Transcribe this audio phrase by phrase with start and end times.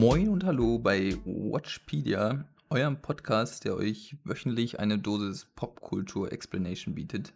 [0.00, 7.34] Moin und hallo bei Watchpedia, eurem Podcast, der euch wöchentlich eine Dosis Popkultur Explanation bietet.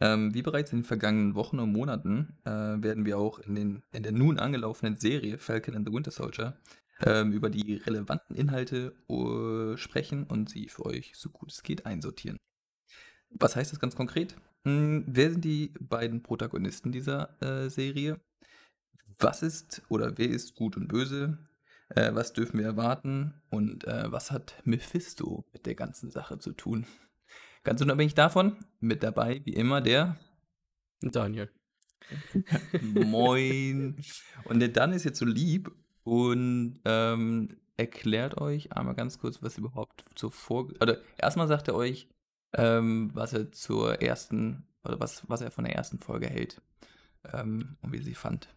[0.00, 3.82] Ähm, wie bereits in den vergangenen Wochen und Monaten äh, werden wir auch in, den,
[3.90, 6.56] in der nun angelaufenen Serie Falcon and the Winter Soldier
[7.04, 11.84] ähm, über die relevanten Inhalte uh, sprechen und sie für euch so gut es geht
[11.84, 12.36] einsortieren.
[13.30, 14.36] Was heißt das ganz konkret?
[14.64, 18.20] Hm, wer sind die beiden Protagonisten dieser äh, Serie?
[19.18, 21.38] Was ist oder wer ist gut und böse?
[21.90, 23.40] Äh, was dürfen wir erwarten?
[23.50, 26.86] Und äh, was hat Mephisto mit der ganzen Sache zu tun?
[27.64, 30.16] Ganz unabhängig davon, mit dabei, wie immer, der
[31.00, 31.50] Daniel.
[32.80, 33.96] Moin.
[34.44, 35.70] Und der Dan ist jetzt so lieb
[36.04, 40.70] und ähm, erklärt euch einmal ganz kurz, was überhaupt zur Vor...
[40.80, 42.08] Oder erstmal sagt er euch,
[42.54, 46.62] ähm, was er zur ersten, oder was, was er von der ersten Folge hält
[47.32, 48.48] ähm, und wie sie fand.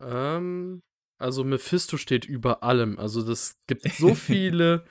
[0.00, 0.82] Ähm,
[1.18, 2.98] also Mephisto steht über allem.
[2.98, 4.84] Also das gibt so viele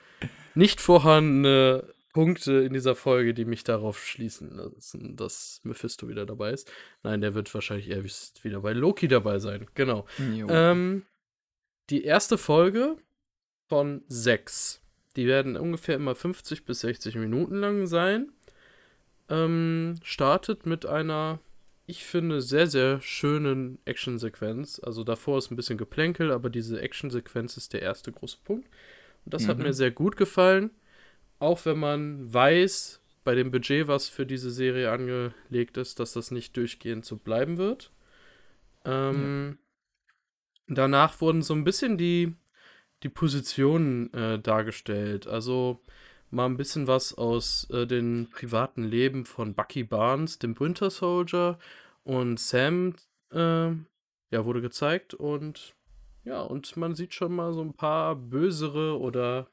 [0.54, 6.52] nicht vorhandene Punkte in dieser Folge, die mich darauf schließen lassen, dass Mephisto wieder dabei
[6.52, 6.70] ist.
[7.02, 9.66] Nein, der wird wahrscheinlich eher wieder bei Loki dabei sein.
[9.74, 10.06] Genau.
[10.18, 11.04] Ähm,
[11.90, 12.96] die erste Folge
[13.68, 14.80] von sechs.
[15.16, 18.32] Die werden ungefähr immer 50 bis 60 Minuten lang sein.
[19.28, 21.40] Ähm, startet mit einer
[21.86, 24.80] ich finde, sehr, sehr schönen Actionsequenz.
[24.82, 28.68] Also davor ist ein bisschen Geplänkel, aber diese Actionsequenz ist der erste große Punkt.
[29.24, 29.48] Und das mhm.
[29.48, 30.70] hat mir sehr gut gefallen.
[31.38, 36.30] Auch wenn man weiß, bei dem Budget, was für diese Serie angelegt ist, dass das
[36.30, 37.92] nicht durchgehend so bleiben wird.
[38.84, 39.58] Ähm,
[40.68, 40.74] ja.
[40.74, 42.34] Danach wurden so ein bisschen die,
[43.02, 45.26] die Positionen äh, dargestellt.
[45.26, 45.84] Also
[46.30, 51.58] mal ein bisschen was aus äh, den privaten Leben von Bucky Barnes, dem Winter Soldier
[52.04, 52.94] und Sam,
[53.32, 53.70] äh,
[54.30, 55.74] ja, wurde gezeigt und
[56.24, 59.48] ja, und man sieht schon mal so ein paar bösere oder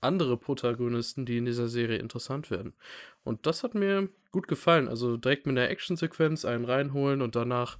[0.00, 2.74] andere Protagonisten, die in dieser Serie interessant werden.
[3.22, 4.88] Und das hat mir gut gefallen.
[4.88, 7.78] Also direkt mit der Actionsequenz einen reinholen und danach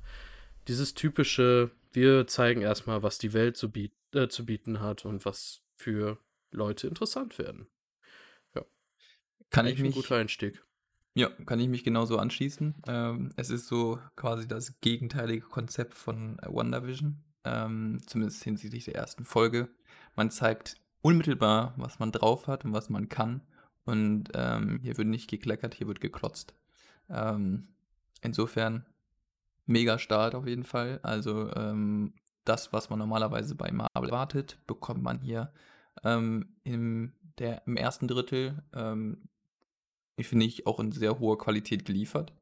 [0.68, 5.24] dieses typische, wir zeigen erstmal, was die Welt zu, biet äh, zu bieten hat und
[5.24, 6.18] was für
[6.52, 7.68] Leute interessant werden.
[9.50, 10.62] Kann ich mich, ein guter Einstieg.
[11.14, 12.82] Ja, kann ich mich genauso anschließen.
[12.86, 18.94] Ähm, es ist so quasi das gegenteilige Konzept von äh, WandaVision, ähm, zumindest hinsichtlich der
[18.94, 19.68] ersten Folge.
[20.14, 23.42] Man zeigt unmittelbar, was man drauf hat und was man kann.
[23.84, 26.54] Und ähm, hier wird nicht gekleckert, hier wird geklotzt.
[27.08, 27.68] Ähm,
[28.20, 28.86] insofern
[29.66, 31.00] mega Start auf jeden Fall.
[31.02, 35.52] Also ähm, das, was man normalerweise bei Marvel erwartet, bekommt man hier
[36.04, 38.62] ähm, im, der, im ersten Drittel
[40.24, 42.32] finde ich, auch in sehr hoher Qualität geliefert.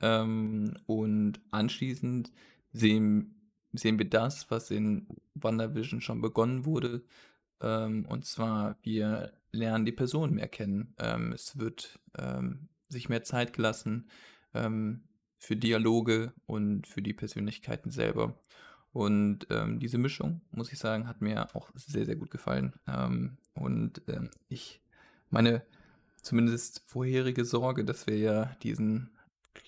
[0.00, 2.32] Ähm, und anschließend
[2.72, 7.04] sehen, sehen wir das, was in WandaVision schon begonnen wurde.
[7.60, 10.94] Ähm, und zwar, wir lernen die Person mehr kennen.
[10.98, 14.08] Ähm, es wird ähm, sich mehr Zeit gelassen
[14.54, 15.04] ähm,
[15.38, 18.34] für Dialoge und für die Persönlichkeiten selber.
[18.92, 22.74] Und ähm, diese Mischung, muss ich sagen, hat mir auch sehr, sehr gut gefallen.
[23.54, 24.02] und
[24.48, 24.82] ich
[25.30, 25.64] meine,
[26.22, 29.10] zumindest vorherige Sorge, dass wir ja diesen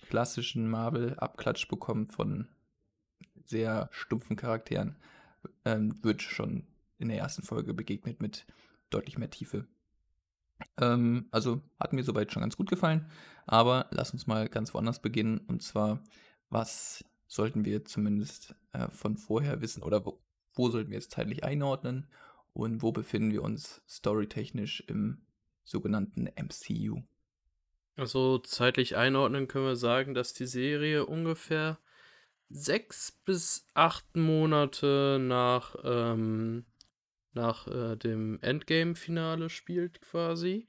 [0.09, 2.49] klassischen Marvel-Abklatsch bekommen von
[3.45, 4.97] sehr stumpfen Charakteren,
[5.65, 6.67] ähm, wird schon
[6.99, 8.47] in der ersten Folge begegnet mit
[8.91, 9.67] deutlich mehr Tiefe.
[10.79, 13.11] Ähm, also hat mir soweit schon ganz gut gefallen,
[13.45, 16.03] aber lass uns mal ganz woanders beginnen und zwar,
[16.49, 20.23] was sollten wir zumindest äh, von vorher wissen oder wo,
[20.55, 22.07] wo sollten wir jetzt zeitlich einordnen
[22.53, 25.27] und wo befinden wir uns storytechnisch im
[25.65, 27.03] sogenannten MCU.
[27.97, 31.79] Also zeitlich einordnen können wir sagen, dass die Serie ungefähr
[32.49, 36.65] sechs bis acht Monate nach, ähm,
[37.33, 40.67] nach äh, dem Endgame-Finale spielt quasi.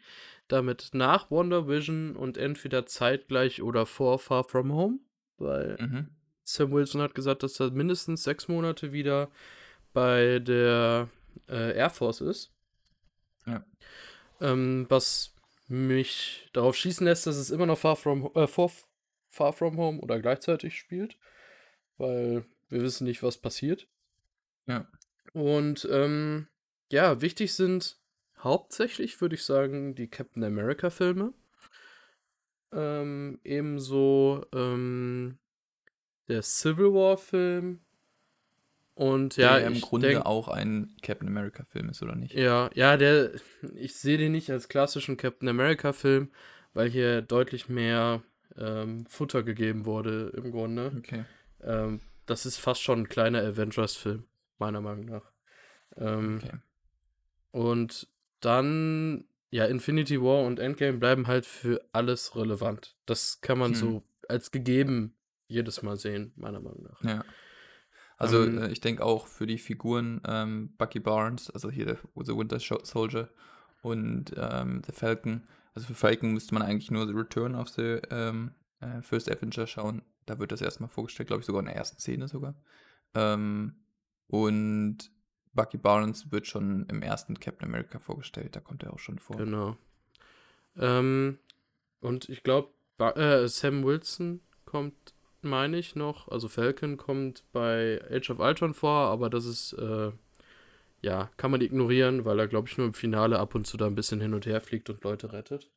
[0.48, 5.00] Damit nach Wonder Vision und entweder zeitgleich oder vor Far From Home,
[5.38, 6.10] weil mhm.
[6.44, 9.32] Sam Wilson hat gesagt, dass er mindestens sechs Monate wieder
[9.94, 11.10] bei der
[11.50, 12.52] äh, Air Force ist.
[13.48, 13.66] Ja.
[14.42, 15.34] Ähm, was
[15.68, 20.20] mich darauf schießen lässt, dass es immer noch Far From, äh, Far From Home oder
[20.20, 21.18] gleichzeitig spielt.
[21.98, 23.88] Weil wir wissen nicht, was passiert.
[24.68, 24.88] Ja.
[25.34, 26.48] Und ähm,
[26.92, 27.98] ja, wichtig sind
[28.40, 31.34] hauptsächlich, würde ich sagen, die Captain America-Filme.
[32.72, 35.38] Ähm, ebenso ähm,
[36.28, 37.85] der Civil War-Film
[38.96, 42.34] und ja, der im Grunde denk, auch ein Captain America-Film ist, oder nicht?
[42.34, 43.32] Ja, ja, der,
[43.76, 46.32] ich sehe den nicht als klassischen Captain America-Film,
[46.74, 48.24] weil hier deutlich mehr
[48.58, 50.92] ähm, Futter gegeben wurde im Grunde.
[50.98, 51.26] Okay.
[51.62, 54.24] Ähm, das ist fast schon ein kleiner Avengers-Film,
[54.58, 55.32] meiner Meinung nach.
[55.98, 56.58] Ähm, Okay.
[57.52, 58.08] Und
[58.42, 62.96] dann, ja, Infinity War und Endgame bleiben halt für alles relevant.
[63.06, 63.76] Das kann man Hm.
[63.76, 65.16] so als gegeben
[65.48, 67.02] jedes Mal sehen, meiner Meinung nach.
[67.04, 67.26] Ja.
[68.18, 71.98] Also, Ähm, äh, ich denke auch für die Figuren ähm, Bucky Barnes, also hier der
[72.16, 73.30] The Winter Soldier
[73.82, 75.48] und ähm, The Falcon.
[75.74, 79.68] Also für Falcon müsste man eigentlich nur The Return of the ähm, äh, First Avenger
[79.68, 80.02] schauen.
[80.26, 82.56] Da wird das erstmal vorgestellt, glaube ich, sogar in der ersten Szene sogar.
[83.14, 83.76] Ähm,
[84.28, 85.12] und
[85.54, 89.38] Bucky Barnes wird schon im ersten Captain America vorgestellt, da kommt er auch schon vor.
[89.38, 89.78] Genau.
[90.78, 91.40] Ähm,
[92.02, 92.70] und ich glaube,
[93.00, 95.15] äh, Sam Wilson kommt,
[95.46, 100.12] meine ich noch, also Falcon kommt bei Age of Ultron vor, aber das ist, äh,
[101.02, 103.86] ja, kann man ignorieren, weil er, glaube ich, nur im Finale ab und zu da
[103.88, 105.72] ein bisschen hin und her fliegt und Leute rettet.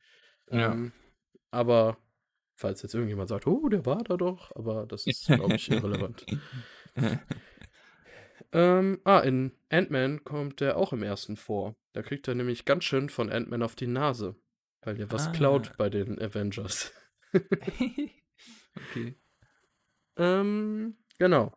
[0.51, 0.73] Ja.
[0.73, 0.93] Ähm,
[1.51, 1.99] aber,
[2.57, 6.27] falls jetzt irgendjemand sagt, oh, der war da doch, aber das ist, glaube ich, irrelevant.
[8.53, 11.77] Ähm, ah, in Ant-Man kommt der auch im ersten vor.
[11.93, 14.37] Da kriegt er nämlich ganz schön von Ant-Man auf die Nase,
[14.83, 15.33] weil der was Ah.
[15.33, 16.93] klaut bei den Avengers.
[17.35, 19.15] okay.
[20.19, 21.53] Ähm, genau.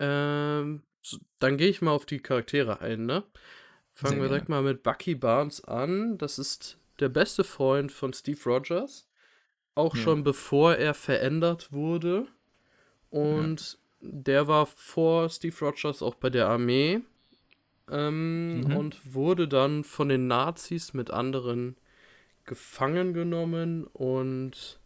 [0.00, 3.22] Ähm, so, dann gehe ich mal auf die Charaktere ein, ne?
[3.92, 6.18] Fangen Sehr wir direkt mal mit Bucky Barnes an.
[6.18, 9.08] Das ist der beste Freund von Steve Rogers.
[9.76, 10.02] Auch Ja.
[10.02, 12.26] schon bevor er verändert wurde.
[13.10, 17.00] Und der war vor Steve Rogers auch bei der Armee.
[17.90, 18.76] Ähm, Mhm.
[18.76, 21.76] Und wurde dann von den Nazis mit anderen
[22.44, 23.84] gefangen genommen.
[23.84, 24.80] Und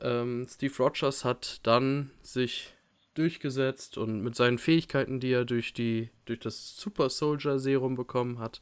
[0.00, 2.74] ähm, Steve Rogers hat dann sich
[3.14, 8.38] durchgesetzt und mit seinen Fähigkeiten, die er durch, die, durch das Super Soldier Serum bekommen
[8.38, 8.60] hat,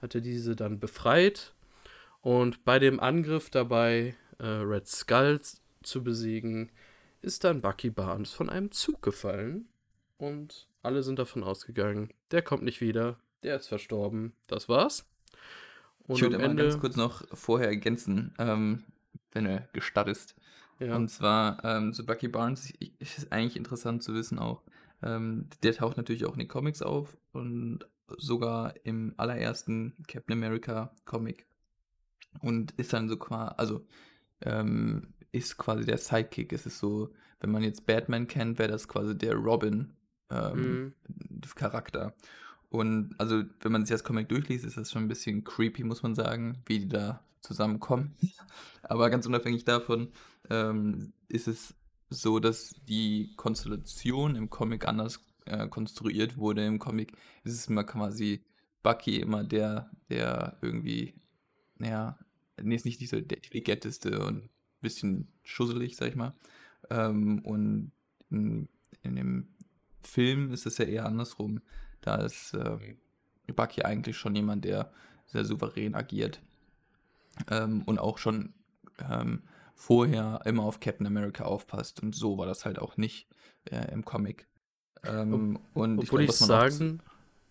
[0.00, 1.52] hat er diese dann befreit.
[2.20, 5.40] Und bei dem Angriff dabei, äh, Red Skull
[5.82, 6.70] zu besiegen,
[7.20, 9.68] ist dann Bucky Barnes von einem Zug gefallen.
[10.16, 14.32] Und alle sind davon ausgegangen, der kommt nicht wieder, der ist verstorben.
[14.46, 15.06] Das war's.
[16.06, 18.84] Und ich würde mal ganz kurz noch vorher ergänzen, ähm,
[19.32, 20.34] wenn du gestattest.
[20.78, 24.62] Ja, Und zwar, ähm, so Bucky Barnes, ist eigentlich interessant zu wissen auch.
[25.02, 27.80] Ähm, der taucht natürlich auch in den Comics auf und
[28.16, 31.46] sogar im allerersten Captain America Comic.
[32.40, 33.86] Und ist dann so quasi, also
[34.42, 36.52] ähm, ist quasi der Sidekick.
[36.52, 39.96] Es ist so, wenn man jetzt Batman kennt, wäre das quasi der Robin
[40.30, 40.94] ähm,
[41.54, 42.14] Charakter.
[42.70, 46.02] Und also, wenn man sich das Comic durchliest, ist das schon ein bisschen creepy, muss
[46.02, 48.16] man sagen, wie die da zusammenkommen.
[48.82, 50.12] Aber ganz unabhängig davon
[50.50, 51.74] ähm, ist es
[52.10, 56.64] so, dass die Konstellation im Comic anders äh, konstruiert wurde.
[56.64, 57.12] Im Comic
[57.44, 58.44] ist es immer quasi
[58.82, 61.14] Bucky immer der, der irgendwie,
[61.76, 62.18] naja,
[62.62, 64.50] nee, ist nicht dieser der intelligenteste und ein
[64.80, 66.34] bisschen schusselig, sag ich mal.
[66.90, 67.92] Ähm, und
[68.30, 68.68] in,
[69.02, 69.48] in dem
[70.02, 71.60] Film ist es ja eher andersrum.
[72.00, 72.98] Da ist ähm,
[73.54, 74.92] Bucky eigentlich schon jemand, der
[75.26, 76.40] sehr souverän agiert.
[77.50, 78.52] Ähm, und auch schon
[79.10, 79.42] ähm,
[79.74, 82.02] vorher immer auf Captain America aufpasst.
[82.02, 83.26] Und so war das halt auch nicht
[83.70, 84.46] äh, im Comic.
[85.04, 87.00] Ähm, und Obwohl ich, glaub, zu- sagen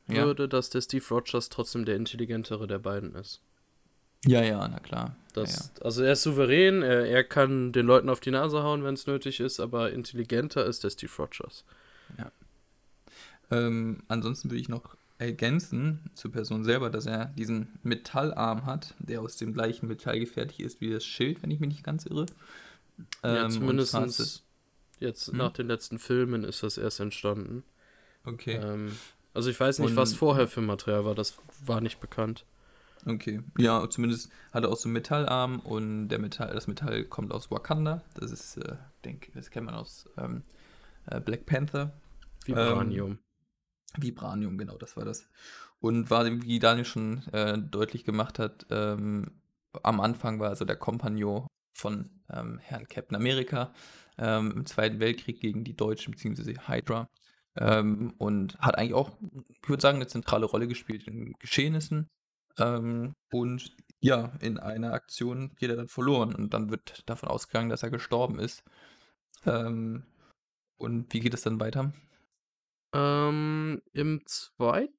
[0.09, 0.25] Ja.
[0.25, 3.41] würde, dass der Steve Rogers trotzdem der intelligentere der beiden ist.
[4.25, 5.15] Ja, ja, na klar.
[5.33, 8.95] Das, Also er ist souverän, er, er kann den Leuten auf die Nase hauen, wenn
[8.95, 11.63] es nötig ist, aber intelligenter ist der Steve Rogers.
[12.17, 12.31] ja.
[13.49, 19.21] Ähm, ansonsten würde ich noch ergänzen zur Person selber, dass er diesen Metallarm hat, der
[19.21, 22.25] aus dem gleichen Metall gefertigt ist wie das Schild, wenn ich mich nicht ganz irre.
[23.23, 24.43] ja, Ähm, und zumindest
[24.99, 25.37] jetzt Hm?
[25.37, 27.63] nach den letzten Filmen ist das erst entstanden.
[28.25, 28.59] Okay.
[28.61, 28.91] Ähm,
[29.33, 32.45] also ich weiß nicht, was Und- vorher für Material war, das war nicht bekannt.
[33.05, 33.41] Okay.
[33.57, 37.49] Ja, zumindest hat er auch so einen Metallarm und der Metall, das Metall kommt aus
[37.51, 38.01] Wakanda.
[38.15, 40.41] Das ist, äh, denke, das kennt man aus ähm,
[41.05, 41.93] äh, Black Panther.
[42.45, 43.19] Vibranium.
[43.95, 45.29] Vibranium, genau, das war das.
[45.79, 49.41] Und war, wie Daniel schon äh, deutlich gemacht hat, ähm,
[49.83, 53.73] am Anfang war also der Kompagnon von ähm, Herrn Captain America
[54.17, 56.55] ähm, im Zweiten Weltkrieg gegen die Deutschen bzw.
[56.67, 57.07] Hydra.
[57.55, 59.17] Ähm, und hat eigentlich auch,
[59.61, 62.07] ich würde sagen, eine zentrale Rolle gespielt in Geschehnissen.
[62.59, 67.69] Ähm, und ja, in einer Aktion geht er dann verloren und dann wird davon ausgegangen,
[67.69, 68.63] dass er gestorben ist.
[69.45, 70.03] Ähm,
[70.77, 71.93] und wie geht es dann weiter?
[72.93, 74.93] Ähm, im zweiten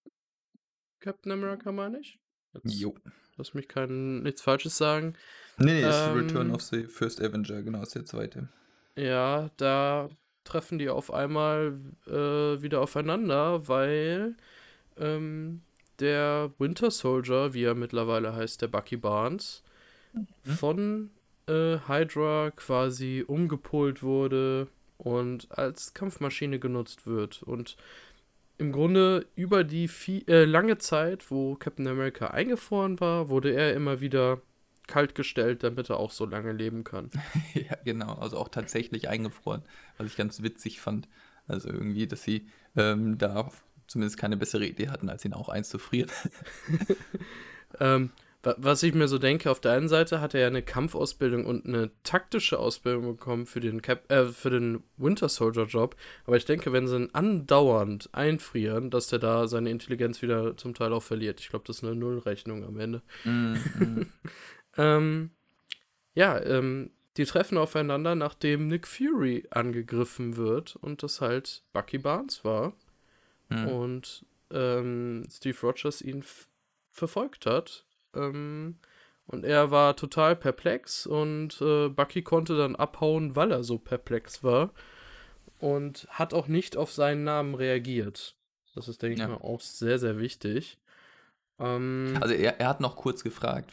[1.00, 2.18] Captain America, meine ich.
[2.52, 2.94] Jetzt Jo.
[3.36, 5.14] Lass mich kein, nichts Falsches sagen.
[5.58, 8.48] Nee, nee, ist Ähm, Return of the First Avenger, genau, ist der zweite.
[8.96, 10.08] Ja, da
[10.44, 14.34] treffen die auf einmal äh, wieder aufeinander, weil
[14.96, 15.62] ähm,
[16.00, 19.62] der Winter Soldier, wie er mittlerweile heißt, der Bucky Barnes,
[20.42, 21.10] von
[21.46, 27.42] äh, Hydra quasi umgepolt wurde und als Kampfmaschine genutzt wird.
[27.42, 27.76] Und
[28.58, 33.74] im Grunde über die vie- äh, lange Zeit, wo Captain America eingefroren war, wurde er
[33.74, 34.40] immer wieder
[34.88, 37.10] kalt gestellt, damit er auch so lange leben kann.
[37.54, 38.14] Ja, genau.
[38.14, 39.62] Also auch tatsächlich eingefroren,
[39.96, 41.08] was ich ganz witzig fand.
[41.46, 43.50] Also irgendwie, dass sie ähm, da
[43.86, 46.10] zumindest keine bessere Idee hatten, als ihn auch einzufrieren.
[47.80, 48.10] Ähm,
[48.56, 51.66] was ich mir so denke, auf der einen Seite hat er ja eine Kampfausbildung und
[51.66, 55.96] eine taktische Ausbildung bekommen für den, Cap äh, für den Winter Soldier Job.
[56.24, 60.74] Aber ich denke, wenn sie ihn andauernd einfrieren, dass der da seine Intelligenz wieder zum
[60.74, 61.40] Teil auch verliert.
[61.40, 63.02] Ich glaube, das ist eine Nullrechnung am Ende.
[63.24, 64.06] Mm, mm.
[64.76, 65.30] Ähm,
[66.14, 72.44] ja, ähm, die treffen aufeinander, nachdem Nick Fury angegriffen wird und das halt Bucky Barnes
[72.44, 72.74] war
[73.48, 73.66] Mm.
[73.66, 76.24] und ähm, Steve Rogers ihn
[76.90, 77.86] verfolgt hat.
[78.18, 78.76] Ähm,
[79.26, 84.42] und er war total perplex und äh, Bucky konnte dann abhauen, weil er so perplex
[84.42, 84.72] war
[85.58, 88.36] und hat auch nicht auf seinen Namen reagiert.
[88.74, 89.28] Das ist, denke ich Ja.
[89.28, 90.78] mal, auch sehr, sehr wichtig.
[91.58, 93.72] Ähm, Also er, er hat noch kurz gefragt,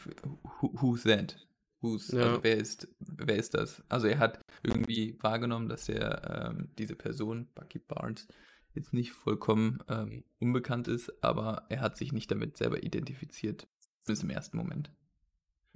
[0.60, 1.36] who, who's that?
[1.80, 2.22] Who's, Ja.
[2.22, 3.82] also wer ist, wer ist das?
[3.88, 8.26] Also er hat irgendwie wahrgenommen, dass er ähm, diese Person, Bucky Barnes,
[8.74, 13.66] jetzt nicht vollkommen ähm, unbekannt ist, aber er hat sich nicht damit selber identifiziert.
[14.06, 14.90] Bis im ersten Moment.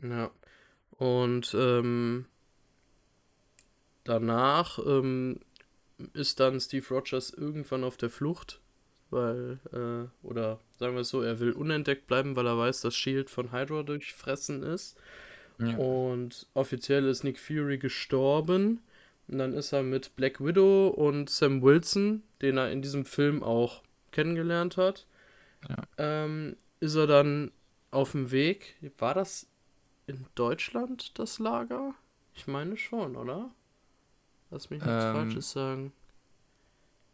[0.02, 0.30] Ja.
[0.92, 2.26] Und ähm,
[4.04, 5.40] danach ähm,
[6.14, 8.60] ist dann Steve Rogers irgendwann auf der Flucht,
[9.10, 12.96] weil, äh, oder sagen wir es so, er will unentdeckt bleiben, weil er weiß, dass
[12.96, 14.96] Shield von Hydra durchfressen ist.
[15.58, 15.76] Ja.
[15.76, 18.80] Und offiziell ist Nick Fury gestorben.
[19.28, 23.42] Und dann ist er mit Black Widow und Sam Wilson, den er in diesem Film
[23.42, 25.06] auch kennengelernt hat,
[25.68, 25.76] Ja.
[25.98, 27.52] ähm, ist er dann
[27.90, 28.76] auf dem Weg.
[28.98, 29.46] War das
[30.06, 31.94] in Deutschland das Lager?
[32.34, 33.50] Ich meine schon, oder?
[34.50, 35.92] Lass mich nichts Ähm, Falsches sagen.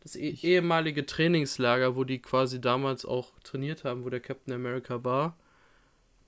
[0.00, 5.02] Das eh ehemalige Trainingslager, wo die quasi damals auch trainiert haben, wo der Captain America
[5.04, 5.37] war.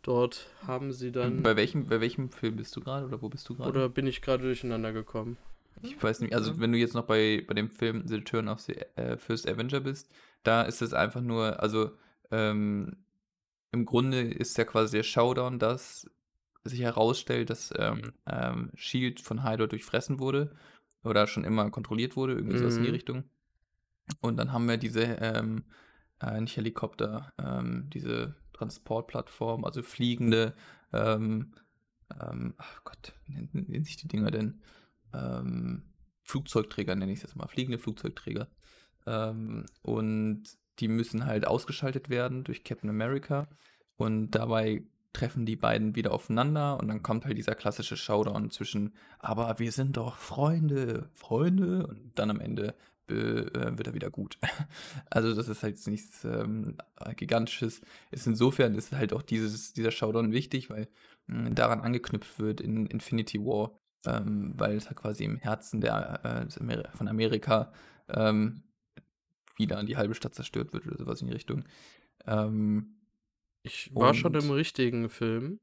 [0.03, 1.43] Dort haben sie dann.
[1.43, 3.71] Bei welchem, bei welchem Film bist du gerade oder wo bist du gerade?
[3.71, 5.37] Oder bin ich gerade durcheinander gekommen?
[5.83, 8.61] Ich weiß nicht, also wenn du jetzt noch bei, bei dem Film The Return of
[8.61, 10.11] the äh, First Avenger bist,
[10.43, 11.93] da ist es einfach nur, also
[12.31, 12.97] ähm,
[13.73, 16.09] im Grunde ist ja quasi der Showdown, dass
[16.65, 20.55] sich herausstellt, dass ähm, ähm, Shield von Hydra durchfressen wurde
[21.05, 22.95] oder schon immer kontrolliert wurde, irgendwie sowas in die Mhm.
[22.95, 23.25] Richtung.
[24.21, 25.65] Und dann haben wir diese, ähm,
[26.21, 30.55] äh, nicht Helikopter, ähm, diese Transportplattform, also fliegende,
[30.93, 31.55] ähm,
[32.21, 34.63] ähm, ach Gott, wie nennen, nennen sich die Dinger denn?
[35.13, 35.85] Ähm,
[36.23, 38.49] Flugzeugträger nenne ich es jetzt mal, fliegende Flugzeugträger.
[39.83, 40.43] Und
[40.81, 43.49] die müssen halt ausgeschaltet werden durch Captain America.
[43.97, 44.83] Und dabei
[45.13, 49.73] treffen die beiden wieder aufeinander und dann kommt halt dieser klassische Showdown zwischen, aber wir
[49.73, 52.75] sind doch Freunde, Freunde und dann am Ende
[53.09, 54.39] äh, wird er wieder gut.
[55.11, 56.77] Also das ist halt nichts ähm,
[57.17, 57.81] Gigantisches.
[58.11, 60.89] Ist insofern ist halt auch dieses, dieser Showdown wichtig, weil
[61.27, 63.73] mh, daran angeknüpft wird in Infinity War,
[64.07, 67.73] ähm, weil es halt quasi im Herzen der, äh, von Amerika
[68.09, 68.63] ähm,
[69.59, 71.65] wieder die halbe Stadt zerstört wird oder sowas in die Richtung.
[72.27, 72.97] Ähm,
[73.63, 75.61] Ich war schon im richtigen Film.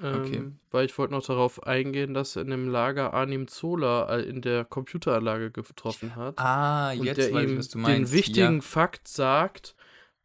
[0.00, 0.52] Ähm, Okay.
[0.70, 4.64] Weil ich wollte noch darauf eingehen, dass in dem Lager Arnim Zola äh, in der
[4.64, 6.38] Computeranlage getroffen hat.
[6.38, 8.12] ah, und jetzt der weiß ich, was du den meinst.
[8.12, 8.60] wichtigen Ja.
[8.60, 9.74] Fakt sagt,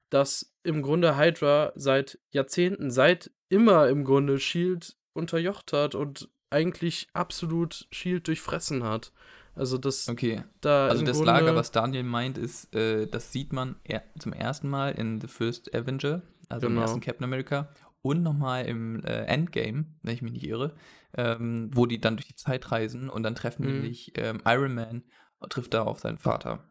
[0.09, 7.07] dass im Grunde Hydra seit Jahrzehnten, seit immer im Grunde Shield unterjocht hat und eigentlich
[7.13, 9.11] absolut Shield durchfressen hat.
[9.55, 13.31] Also das Okay, da also im das Grunde, Lager, was Daniel meint, ist, äh, das
[13.31, 16.81] sieht man er zum ersten Mal in The First Avenger, also im Genau.
[16.81, 17.69] ersten Captain America
[18.01, 20.75] und nochmal im äh, Endgame, wenn ich mich nicht irre,
[21.15, 23.71] ähm, wo die dann durch die Zeit reisen und dann treffen Mhm.
[23.73, 25.03] nämlich ähm, Iron Man
[25.49, 26.63] trifft da auf seinen Vater.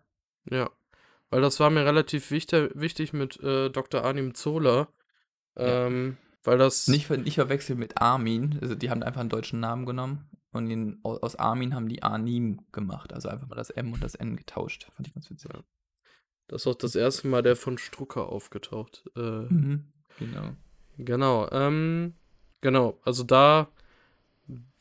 [0.50, 0.68] Ja,
[1.30, 4.02] weil das war mir relativ wichtig, wichtig mit äh, Dr.
[4.04, 4.88] Arnim Zola.
[5.56, 5.86] Ja.
[5.86, 6.88] Ähm, weil das.
[6.88, 11.18] Nicht, nicht verwechseln mit Armin, also die haben einfach einen deutschen Namen genommen und au-
[11.18, 14.86] aus Armin haben die Arnim gemacht, also einfach mal das M und das N getauscht.
[14.92, 15.50] Fand ich ganz witzig.
[15.52, 15.62] Ja.
[16.48, 19.04] Das ist auch das erste Mal der von Strucker aufgetaucht.
[19.16, 19.92] Äh, Mhm.
[20.18, 20.50] Genau.
[20.98, 22.14] Genau, ähm,
[22.60, 23.68] genau, also da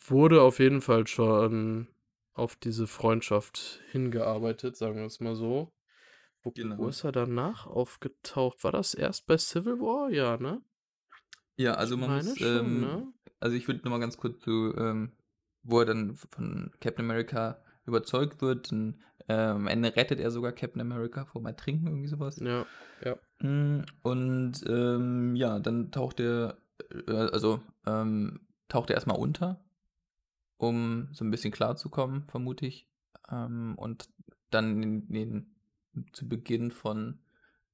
[0.05, 1.87] wurde auf jeden Fall schon
[2.33, 5.71] auf diese Freundschaft hingearbeitet, sagen wir es mal so.
[6.43, 6.77] Wo, Genau.
[6.79, 8.63] wo ist er danach aufgetaucht?
[8.63, 10.09] War das erst bei Civil War?
[10.09, 10.61] Ja, ne?
[11.55, 13.13] Ja, also man muss, schon, ähm, ne?
[13.39, 15.11] also ich würde nochmal ganz kurz zu, ähm,
[15.63, 18.71] wo er dann von Captain America überzeugt wird.
[18.71, 22.39] Und, äh, am Ende rettet er sogar Captain America vor dem Ertrinken, irgendwie sowas.
[22.39, 22.65] Ja,
[23.03, 23.15] ja.
[23.39, 26.57] Mm, Und ähm, ja, dann taucht er,
[27.07, 29.63] äh, also ähm, taucht er erstmal unter,
[30.57, 32.87] um so ein bisschen klarzukommen, vermute ich.
[33.29, 34.09] Ähm, und
[34.49, 35.55] dann in den,
[36.13, 37.19] zu Beginn von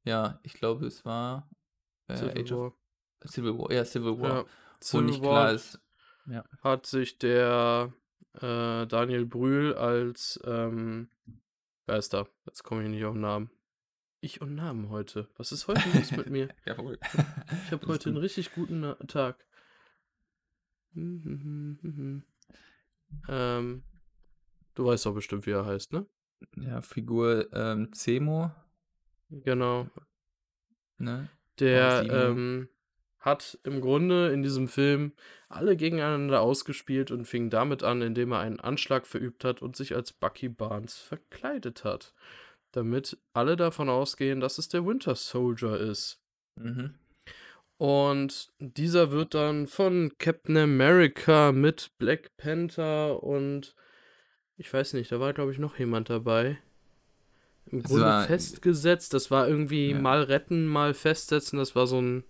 [0.03, 1.49] Ja, ich glaube, es war,
[2.07, 2.73] äh, Civil Age War.
[3.25, 4.29] Civil War, ja, Civil War.
[4.29, 4.47] Ja, Wo
[4.81, 5.79] Civil nicht War klar ist
[6.27, 6.43] ja.
[6.61, 7.93] hat sich der
[8.33, 11.09] äh, Daniel Brühl als, ähm,
[11.85, 12.27] wer ist da?
[12.45, 13.49] Jetzt komme ich nicht auf den Namen.
[14.19, 15.27] Ich und Namen heute.
[15.37, 16.49] Was ist heute los mit mir?
[16.65, 16.99] Jawohl.
[17.65, 19.45] Ich habe heute einen richtig guten Na Tag.
[20.93, 22.23] Mhm.
[23.29, 23.83] Ähm,
[24.73, 26.05] du weißt doch bestimmt, wie er heißt, ne?
[26.57, 28.51] Ja, Figur, ähm, Zemo,
[29.29, 29.87] Genau.
[30.97, 31.29] ne?
[31.59, 32.67] Der, ähm,
[33.27, 35.11] hat im Grunde in diesem Film
[35.49, 39.95] alle gegeneinander ausgespielt und fing damit an, indem er einen Anschlag verübt hat und sich
[39.95, 42.15] als Bucky Barnes verkleidet hat,
[42.71, 46.19] damit alle davon ausgehen, dass es der Winter Soldier ist.
[46.55, 46.95] Mhm.
[47.77, 53.75] Und dieser wird dann von Captain America mit Black Panther und
[54.57, 56.57] ich weiß nicht, da war, glaube ich, noch jemand dabei.
[57.71, 59.13] Im Es Grunde war festgesetzt.
[59.13, 59.99] Das war irgendwie ja.
[59.99, 61.59] mal retten, mal festsetzen.
[61.59, 62.23] Das war so ein.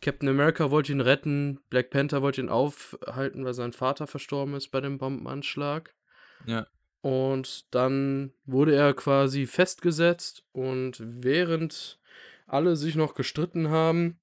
[0.00, 4.68] Captain America wollte ihn retten, Black Panther wollte ihn aufhalten, weil sein Vater verstorben ist
[4.68, 5.94] bei dem Bombenanschlag.
[6.46, 6.66] Ja.
[7.02, 11.98] Und dann wurde er quasi festgesetzt und während
[12.46, 14.18] alle sich noch gestritten haben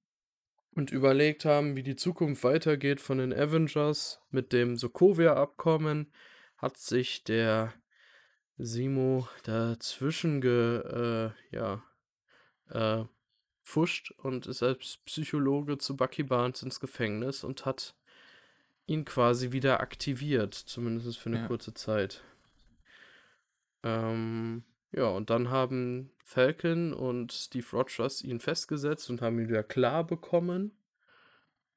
[0.74, 6.12] und überlegt haben, wie die Zukunft weitergeht von den Avengers mit dem Sokovia-Abkommen,
[6.56, 7.72] hat sich der
[8.58, 11.82] Simo dazwischen ge, äh, ja,
[12.70, 13.04] äh,
[13.68, 17.94] fuscht und ist als Psychologe zu Bucky Barnes ins Gefängnis und hat
[18.86, 21.46] ihn quasi wieder aktiviert, zumindest für eine Ja.
[21.46, 22.22] kurze Zeit.
[23.82, 29.62] Ähm, ja, und dann haben Falcon und Steve Rogers ihn festgesetzt und haben ihn wieder
[29.62, 30.72] klar bekommen.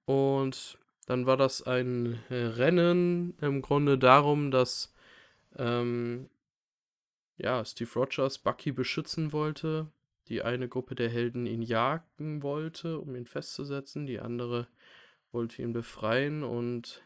[0.06, 4.94] Und dann war das ein Rennen im Grunde darum, dass
[5.58, 6.30] ähm,
[7.36, 9.92] ja, Steve Rogers Bucky beschützen wollte.
[10.28, 14.06] Die eine Gruppe der Helden ihn jagen wollte, um ihn festzusetzen.
[14.06, 14.68] Die andere
[15.32, 17.02] wollte ihn befreien und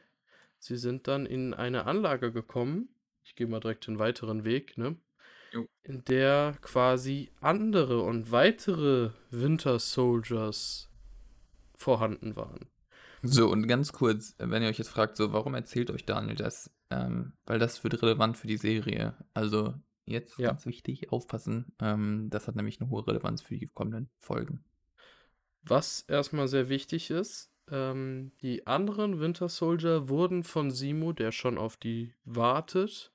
[0.60, 2.90] sie sind dann in eine Anlage gekommen.
[3.24, 4.98] Ich gehe mal direkt den weiteren Weg, ne?
[5.52, 5.68] Jo.
[5.84, 10.90] In der quasi andere und weitere Winter Soldiers
[11.76, 12.68] vorhanden waren.
[13.22, 16.70] So, und ganz kurz, wenn ihr euch jetzt fragt, so, warum erzählt euch Daniel das?
[16.92, 19.16] Ähm, weil das wird relevant für die Serie.
[19.34, 19.74] Also,
[20.06, 20.50] jetzt Ja.
[20.50, 21.74] ganz wichtig, aufpassen.
[21.80, 24.64] Ähm, das hat nämlich eine hohe Relevanz für die kommenden Folgen.
[25.64, 31.58] Was erstmal sehr wichtig ist, ähm, die anderen Winter Soldier wurden von Simo, der schon
[31.58, 33.12] auf die wartet,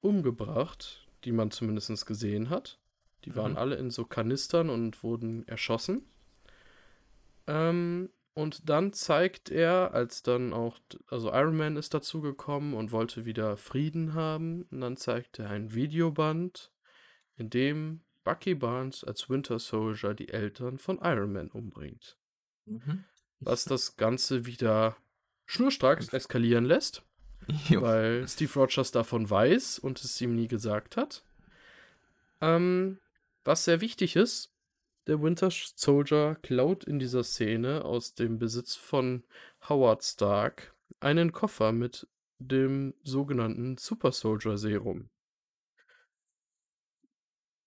[0.00, 2.78] umgebracht, die man zumindest gesehen hat.
[3.24, 3.58] Die waren Mhm.
[3.58, 6.06] alle in so Kanistern und wurden erschossen.
[7.46, 13.24] Ähm, und dann zeigt er, als dann auch, also Iron Man ist dazugekommen und wollte
[13.24, 16.70] wieder Frieden haben, und dann zeigt er ein Videoband,
[17.38, 22.18] in dem Bucky Barnes als Winter Soldier die Eltern von Iron Man umbringt.
[22.66, 23.04] Mhm.
[23.40, 24.98] Was das Ganze wieder
[25.46, 27.04] schnurstracks eskalieren lässt,
[27.70, 27.80] Jo.
[27.80, 31.24] weil Steve Rogers davon weiß und es ihm nie gesagt hat.
[32.42, 32.98] Ähm,
[33.44, 34.52] was sehr wichtig ist,
[35.06, 39.24] der Winter Soldier klaut in dieser Szene aus dem Besitz von
[39.68, 45.10] Howard Stark einen Koffer mit dem sogenannten Super Soldier Serum.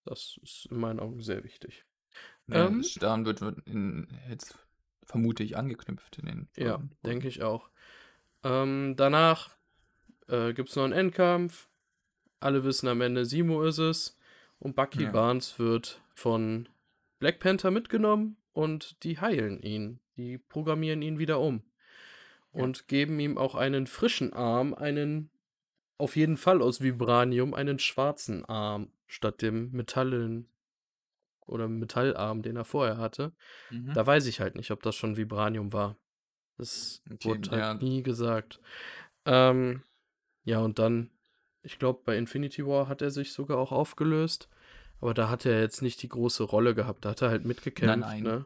[0.06, 1.86] Das ist in meinen Augen sehr wichtig.
[2.48, 4.58] Ja, Ähm, daran wird, wird in, jetzt
[5.04, 7.70] vermute ich angeknüpft in den Ja, denke ich auch.
[8.44, 9.56] Ähm, danach
[10.28, 11.68] äh, gibt es noch einen Endkampf.
[12.40, 14.18] Alle wissen am Ende, Simo ist es.
[14.60, 15.12] Und Bucky Ja.
[15.12, 16.70] Barnes wird von
[17.20, 20.00] Black Panther mitgenommen und die heilen ihn.
[20.18, 21.64] Die programmieren ihn wieder um.
[22.54, 22.64] Ja.
[22.64, 25.30] Und geben ihm auch einen frischen Arm, einen
[25.98, 30.48] auf jeden Fall aus Vibranium, einen schwarzen Arm statt dem Metallen
[31.46, 33.34] oder Metallarm, den er vorher hatte.
[33.70, 33.94] Mhm.
[33.94, 35.98] Da weiß ich halt nicht, ob das schon Vibranium war.
[36.58, 37.74] Das Okay, wurde halt ja.
[37.76, 38.60] nie gesagt.
[39.26, 39.84] Ähm,
[40.44, 41.10] ja, und dann,
[41.64, 44.50] ich glaube, bei Infinity War hat er sich sogar auch aufgelöst.
[45.02, 47.06] Aber da hat er jetzt nicht die große Rolle gehabt.
[47.06, 48.00] Da hat er halt mitgekämpft.
[48.00, 48.24] nein.
[48.24, 48.46] Ne?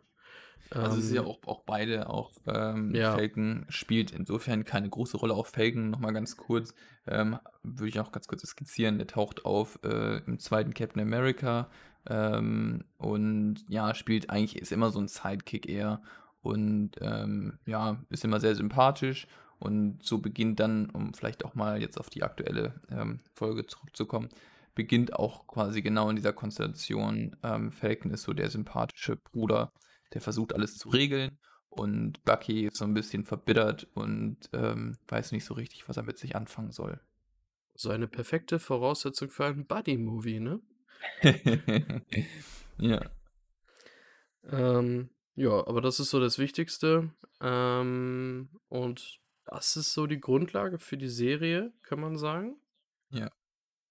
[0.69, 3.13] Also es ist ja Ähm, auch, auch beide, auch ähm, Ja.
[3.13, 5.33] Falcon spielt insofern keine große Rolle.
[5.33, 6.73] Auch Falcon, nochmal ganz kurz,
[7.05, 11.69] ähm, würde ich auch ganz kurz skizzieren, der taucht auf äh, im zweiten Captain America
[12.07, 16.01] ähm, und ja, spielt eigentlich, ist immer so ein Sidekick eher
[16.41, 19.27] und ähm, ja, ist immer sehr sympathisch
[19.59, 24.29] und so beginnt dann, um vielleicht auch mal jetzt auf die aktuelle ähm, Folge zurückzukommen,
[24.75, 27.35] beginnt auch quasi genau in dieser Konstellation.
[27.43, 29.71] Ähm, Falcon ist so der sympathische Bruder,
[30.13, 31.37] der versucht alles zu regeln
[31.69, 36.03] und Bucky ist so ein bisschen verbittert und ähm, weiß nicht so richtig, was er
[36.03, 36.99] mit sich anfangen soll.
[37.75, 40.61] so eine perfekte Voraussetzung für einen Buddy-Movie, ne?
[42.77, 43.01] ja.
[44.43, 47.11] Ähm, ja, aber das ist so das Wichtigste.
[47.41, 52.55] Ähm, und das ist so die Grundlage für die Serie, kann man sagen.
[53.09, 53.31] Ja.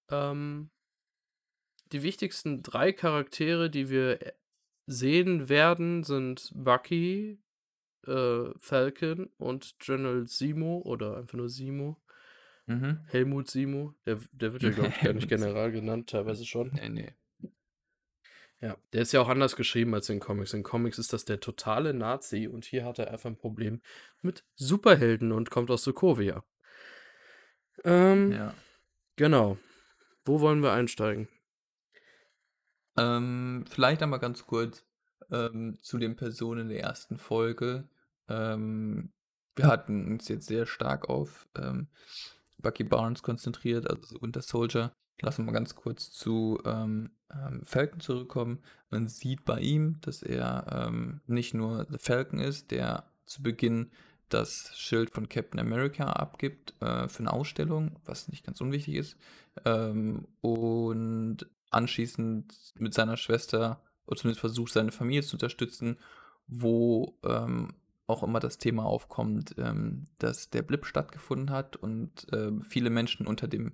[0.09, 0.69] Ähm,
[1.93, 4.33] die wichtigsten drei Charaktere, die wir äh,
[4.85, 7.39] sehen werden, sind Bucky,
[8.05, 12.01] äh, Falcon und General Simo oder einfach nur Simo.
[12.65, 12.99] Mhm.
[13.07, 13.93] Helmut Simo.
[14.05, 16.71] Der, der wird ja, glaube ich, gar nicht General genannt, teilweise schon.
[16.73, 17.13] Nee, nee.
[18.61, 20.53] Ja, der ist ja auch anders geschrieben als in Comics.
[20.53, 23.81] In Comics ist das der totale Nazi und hier hat er einfach ein Problem
[24.21, 26.45] mit Superhelden und kommt aus Sokovia.
[27.83, 28.53] Ähm, Ja.
[29.17, 29.57] genau.
[30.23, 31.27] Wo wollen wir einsteigen?
[32.97, 34.83] Ähm, vielleicht einmal ganz kurz
[35.31, 37.87] ähm, zu den Personen der ersten Folge.
[38.27, 39.11] Ähm,
[39.55, 41.87] wir hatten uns jetzt sehr stark auf ähm,
[42.57, 44.93] Bucky Barnes konzentriert, also Winter Soldier.
[45.21, 48.59] Lassen wir mal ganz kurz zu ähm, ähm, Falcon zurückkommen.
[48.89, 53.91] Man sieht bei ihm, dass er ähm, nicht nur The Falcon ist, der zu Beginn
[54.29, 59.17] das Schild von Captain America abgibt äh, für eine Ausstellung, was nicht ganz unwichtig ist.
[59.65, 65.97] Ähm, und anschließend mit seiner Schwester, oder zumindest versucht, seine Familie zu unterstützen,
[66.47, 67.73] wo ähm,
[68.07, 73.27] auch immer das Thema aufkommt, ähm, dass der Blip stattgefunden hat und ähm, viele Menschen
[73.27, 73.73] unter dem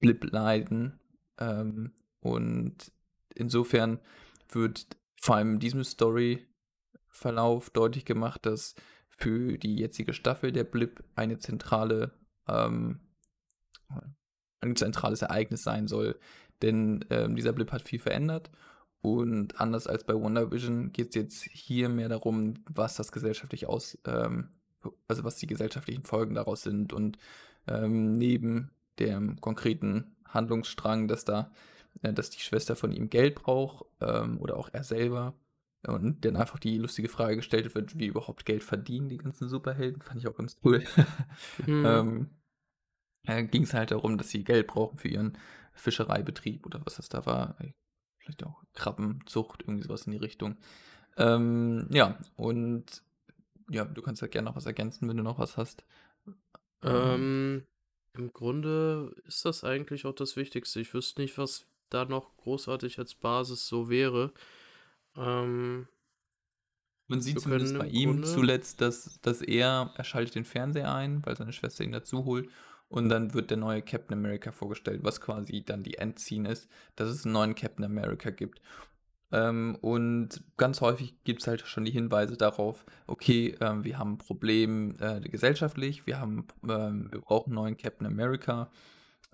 [0.00, 0.98] Blip leiden.
[1.38, 2.92] Ähm, und
[3.34, 4.00] insofern
[4.50, 4.86] wird
[5.20, 8.74] vor allem in diesem Story-Verlauf deutlich gemacht, dass
[9.08, 12.10] für die jetzige Staffel der Blip eine zentrale,
[12.48, 13.00] ähm,
[14.60, 16.18] ein zentrales Ereignis sein soll.
[16.62, 18.50] Denn ähm, dieser Blip hat viel verändert.
[19.00, 23.98] Und anders als bei WandaVision geht es jetzt hier mehr darum, was das gesellschaftlich aus,
[24.06, 24.50] ähm,
[25.08, 26.92] also was die gesellschaftlichen Folgen daraus sind.
[26.92, 27.18] Und
[27.66, 28.70] ähm, neben
[29.00, 31.50] dem konkreten Handlungsstrang, dass da,
[32.02, 35.34] äh, dass die Schwester von ihm Geld braucht ähm, oder auch er selber.
[35.84, 40.00] Und dann einfach die lustige Frage gestellt wird, wie überhaupt Geld verdienen, die ganzen Superhelden.
[40.00, 40.84] Fand ich auch ganz cool.
[41.66, 41.84] Mhm.
[41.84, 42.30] ähm,
[43.24, 45.36] äh, ging es halt darum, dass sie Geld brauchen für ihren
[45.74, 47.56] Fischereibetrieb oder was das da war.
[48.18, 50.56] Vielleicht auch Krabbenzucht, irgendwie sowas in die Richtung.
[51.16, 53.02] Ähm, ja, und
[53.70, 55.84] ja, du kannst ja gerne noch was ergänzen, wenn du noch was hast.
[56.82, 57.64] Ähm,
[58.14, 60.80] im Grunde ist das eigentlich auch das Wichtigste.
[60.80, 64.32] Ich wüsste nicht, was da noch großartig als Basis so wäre.
[65.16, 65.86] Ähm,
[67.08, 71.24] Man sieht zumindest bei ihm Grunde- zuletzt, dass, dass er, er schaltet den Fernseher ein,
[71.24, 72.48] weil seine Schwester ihn dazu holt.
[72.92, 77.08] Und dann wird der neue Captain America vorgestellt, was quasi dann die Endscene ist, dass
[77.08, 78.60] es einen neuen Captain America gibt.
[79.32, 84.12] Ähm, und ganz häufig gibt es halt schon die Hinweise darauf, okay, ähm, wir haben
[84.12, 88.70] ein Problem äh, gesellschaftlich, wir, haben, ähm, wir brauchen einen neuen Captain America.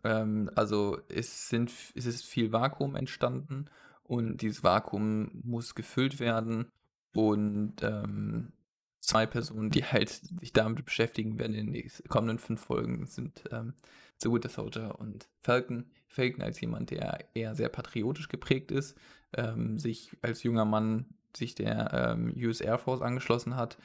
[0.05, 3.65] Ähm, also es, sind, es ist viel Vakuum entstanden
[4.05, 6.71] und dieses Vakuum muss gefüllt werden.
[7.13, 8.53] Und ähm,
[9.09, 13.73] zwei Personen, die halt sich damit beschäftigen werden in den kommenden fünf Folgen, sind ähm,
[14.19, 15.87] The Winter Soldier und Falcon.
[16.09, 18.99] Falcon als jemand, der eher sehr patriotisch geprägt ist,
[19.33, 23.79] ähm, sich als junger Mann sich der ähm, US Air Force angeschlossen hat,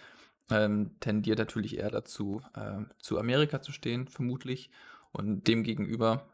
[0.52, 4.72] ähm, tendiert natürlich eher dazu, ähm, zu Amerika zu stehen, vermutlich.
[5.14, 6.28] Und demgegenüber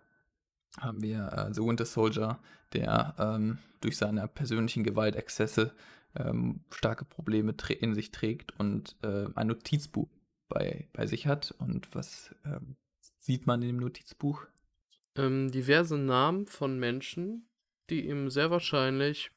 [0.80, 2.39] haben wir äh, The Winter Soldier,
[2.73, 5.73] der ähm, durch seine persönlichen Gewaltexzesse
[6.15, 10.10] ähm, starke Probleme trä- in sich trägt und äh, ein Notizbuch
[10.50, 11.54] bei, bei sich hat.
[11.60, 12.76] Und was ähm,
[13.19, 14.45] sieht man in dem Notizbuch?
[15.19, 17.48] ähm, diverse Namen von Menschen,
[17.89, 19.32] die ihm sehr wahrscheinlich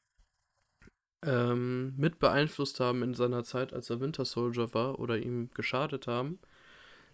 [1.25, 6.07] ähm, mit beeinflusst haben in seiner Zeit, als er Winter Soldier war oder ihm geschadet
[6.07, 6.39] haben.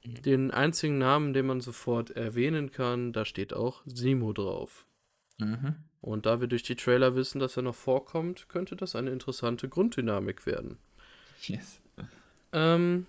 [0.03, 0.21] Mhm.
[0.21, 4.85] Den einzigen Namen, den man sofort erwähnen kann, da steht auch Simo drauf.
[5.39, 5.75] Mhm.
[6.01, 9.67] Und da wir durch die Trailer wissen, dass er noch vorkommt, könnte das eine interessante
[9.67, 10.77] Grunddynamik werden.
[11.41, 11.81] Yes.
[12.53, 13.05] Ähm,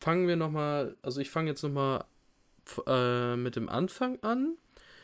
[0.00, 2.04] fangen wir nochmal, also ich fange jetzt nochmal
[2.86, 4.56] äh, mit dem Anfang an,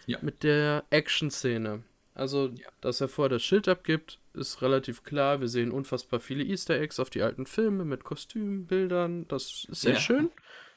[0.06, 0.18] Ja.
[0.22, 1.82] mit der Action-Szene.
[2.14, 2.68] Also, Ja.
[2.80, 5.40] dass er vorher das Schild abgibt, ist relativ klar.
[5.40, 9.26] Wir sehen unfassbar viele Easter Eggs auf die alten Filme mit Kostümen, Bildern.
[9.28, 10.00] Das ist sehr Ja.
[10.00, 10.30] schön,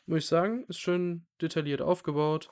[0.05, 0.65] muss ich sagen.
[0.67, 2.49] Ist schön detailliert aufgebaut.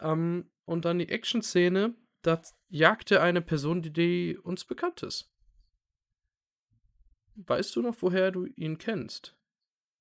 [0.00, 5.30] Ähm, und dann die Action-Szene, da jagt er eine Person, die, die uns bekannt ist.
[7.34, 9.36] Weißt du noch, woher du ihn kennst?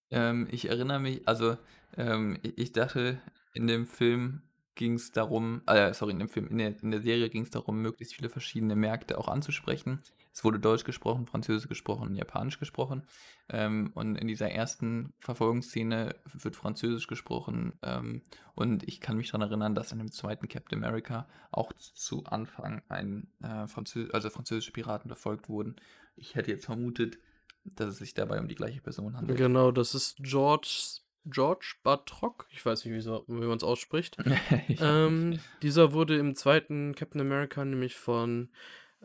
[0.09, 1.57] Ähm, ich erinnere mich, also
[1.97, 3.21] ähm, ich, ich dachte,
[3.53, 4.41] in dem Film
[4.75, 7.49] ging es darum, äh, sorry, in dem Film, in der, in der Serie ging es
[7.49, 10.01] darum, möglichst viele verschiedene Märkte auch anzusprechen.
[10.33, 13.03] Es wurde Deutsch gesprochen, Französisch gesprochen, Japanisch gesprochen.
[13.49, 17.73] Ähm, und in dieser ersten Verfolgungsszene wird Französisch gesprochen.
[17.81, 18.21] Ähm,
[18.55, 22.81] und ich kann mich daran erinnern, dass in dem zweiten Captain America auch zu Anfang
[22.87, 25.75] ein äh, Französ also französische Piraten verfolgt wurden.
[26.15, 27.17] Ich hätte jetzt vermutet,
[27.65, 29.37] dass es sich dabei um die gleiche Person handelt.
[29.37, 34.17] Genau, das ist George George Batroc, ich weiß nicht, wie man es ausspricht.
[34.79, 38.49] ähm, dieser wurde im zweiten Captain America nämlich von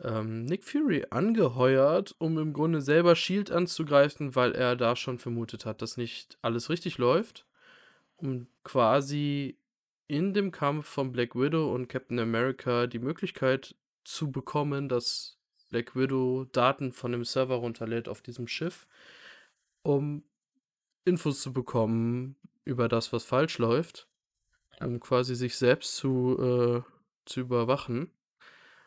[0.03, 5.65] ähm, Nick Fury angeheuert, um im Grunde selber Shield anzugreifen, weil er da schon vermutet
[5.65, 7.45] hat, dass nicht alles richtig läuft.
[8.17, 9.57] Um quasi
[10.07, 15.37] in dem Kampf von Black Widow und Captain America die Möglichkeit zu bekommen, dass
[15.69, 18.87] Black Widow Daten von dem Server runterlädt auf diesem Schiff,
[19.83, 20.23] um
[21.03, 24.07] Infos zu bekommen über das, was falsch läuft,
[24.79, 26.81] um quasi sich selbst zu, äh,
[27.25, 28.11] zu überwachen.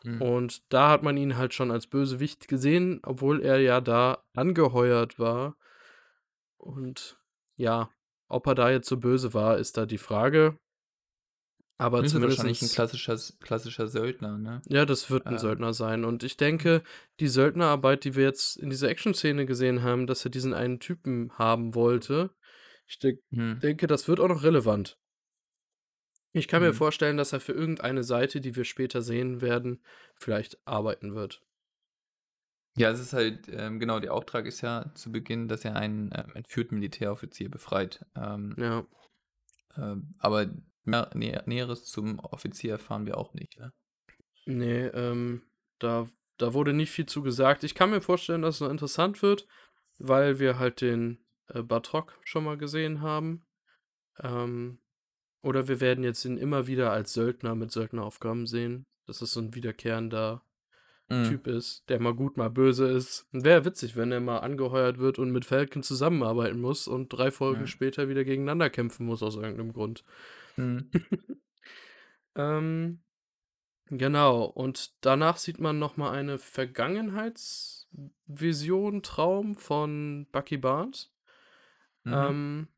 [0.05, 0.23] Mhm.
[0.23, 5.19] Und da hat man ihn halt schon als Bösewicht gesehen, obwohl er ja da angeheuert
[5.19, 5.57] war.
[6.57, 7.19] Und
[7.57, 7.91] ja,
[8.29, 10.57] ob er da jetzt so böse war, ist da die Frage.
[11.79, 14.61] Aber das ist wahrscheinlich ein klassischer, klassischer Söldner, ne?
[14.69, 15.39] Ja, das wird ein ähm.
[15.39, 16.05] Söldner sein.
[16.05, 16.83] Und ich denke,
[17.21, 21.33] die Söldnerarbeit, die wir jetzt in dieser Action-Szene gesehen haben, dass er diesen einen Typen
[21.39, 22.31] haben wollte,
[22.87, 23.61] ich de hm.
[23.61, 25.00] denke, das wird auch noch relevant.
[26.33, 29.83] Ich kann mir vorstellen, dass er für irgendeine Seite, die wir später sehen werden,
[30.15, 31.43] vielleicht arbeiten wird.
[32.77, 36.13] Ja, es ist halt, ähm, genau, der Auftrag ist ja zu Beginn, dass er einen
[36.15, 38.07] ähm, entführten Militäroffizier befreit.
[38.15, 38.87] Ähm, ja.
[39.77, 40.47] Ähm, aber
[40.85, 43.73] Mehr, Nä Näheres zum Offizier erfahren wir auch nicht, ne?
[44.47, 45.43] Nee, ähm,
[45.79, 47.65] da, da wurde nicht viel zu gesagt.
[47.65, 49.47] Ich kann mir vorstellen, dass es noch interessant wird,
[49.99, 53.47] weil wir halt den äh, Batrock schon mal gesehen haben.
[54.19, 54.81] Ähm,
[55.43, 58.85] oder wir werden jetzt ihn immer wieder als Söldner mit Söldneraufgaben sehen.
[59.07, 60.43] Dass es so ein wiederkehrender
[61.11, 61.25] mhm.
[61.25, 63.27] Typ ist, der mal gut, mal böse ist.
[63.33, 67.63] Wäre witzig, wenn er mal angeheuert wird und mit Falcon zusammenarbeiten muss und drei Folgen
[67.63, 67.67] ja.
[67.67, 70.05] später wieder gegeneinander kämpfen muss aus irgendeinem Grund.
[70.57, 70.91] Mhm.
[72.37, 73.01] ähm,
[73.87, 81.13] genau, und danach sieht man nochmal eine Vergangenheitsvision, Traum von Bucky Barnes.
[82.05, 82.13] Mhm.
[82.15, 82.69] Ähm,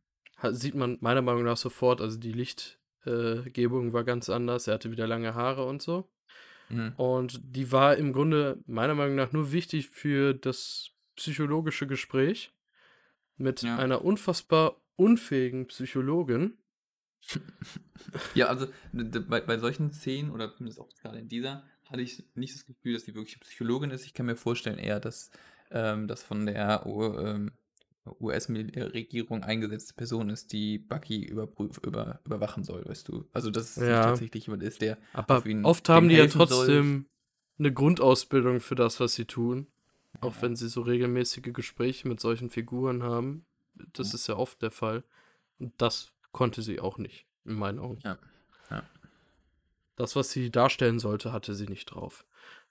[0.51, 4.91] sieht man meiner Meinung nach sofort, also die Lichtgebung äh, war ganz anders, er hatte
[4.91, 6.09] wieder lange Haare und so.
[6.69, 6.93] Mhm.
[6.97, 12.53] Und die war im Grunde meiner Meinung nach nur wichtig für das psychologische Gespräch
[13.37, 13.77] mit ja.
[13.77, 16.59] einer unfassbar unfähigen Psychologin.
[18.35, 22.53] Ja, also bei, bei solchen Szenen oder zumindest auch gerade in dieser, hatte ich nicht
[22.53, 24.05] das Gefühl, dass sie wirklich Psychologin ist.
[24.07, 25.31] Ich kann mir vorstellen eher, dass
[25.71, 27.53] ähm, das von der ähm,
[28.21, 33.29] US-Regierung eingesetzte Person ist, die Bucky überprüf, über, überwachen soll, weißt du.
[33.33, 34.05] Also dass es ja.
[34.05, 37.05] tatsächlich jemand ist, der Aber oft haben die ja trotzdem soll.
[37.59, 39.69] eine Grundausbildung für das, was sie tun.
[40.15, 40.23] Ja.
[40.25, 43.47] Auch wenn sie so regelmäßige Gespräche mit solchen Figuren haben.
[43.93, 44.15] Das ja.
[44.17, 45.05] ist ja oft der Fall.
[45.59, 47.99] Und das konnte sie auch nicht, in meinen Augen.
[48.05, 48.19] Ja.
[49.97, 52.25] Das, was sie darstellen sollte, hatte sie nicht drauf.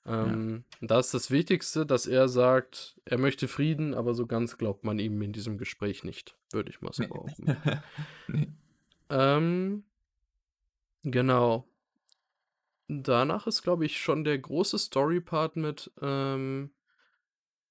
[0.06, 0.88] Ähm, ja.
[0.88, 5.00] Da ist das Wichtigste, dass er sagt, er möchte Frieden, aber so ganz glaubt man
[5.00, 7.58] ihm in diesem Gespräch nicht, würde ich mal so behaupten.
[8.28, 8.48] nee.
[9.10, 9.84] ähm,
[11.04, 11.68] genau.
[12.88, 16.72] Danach ist, glaube ich, schon der große Story-Part mit, ähm,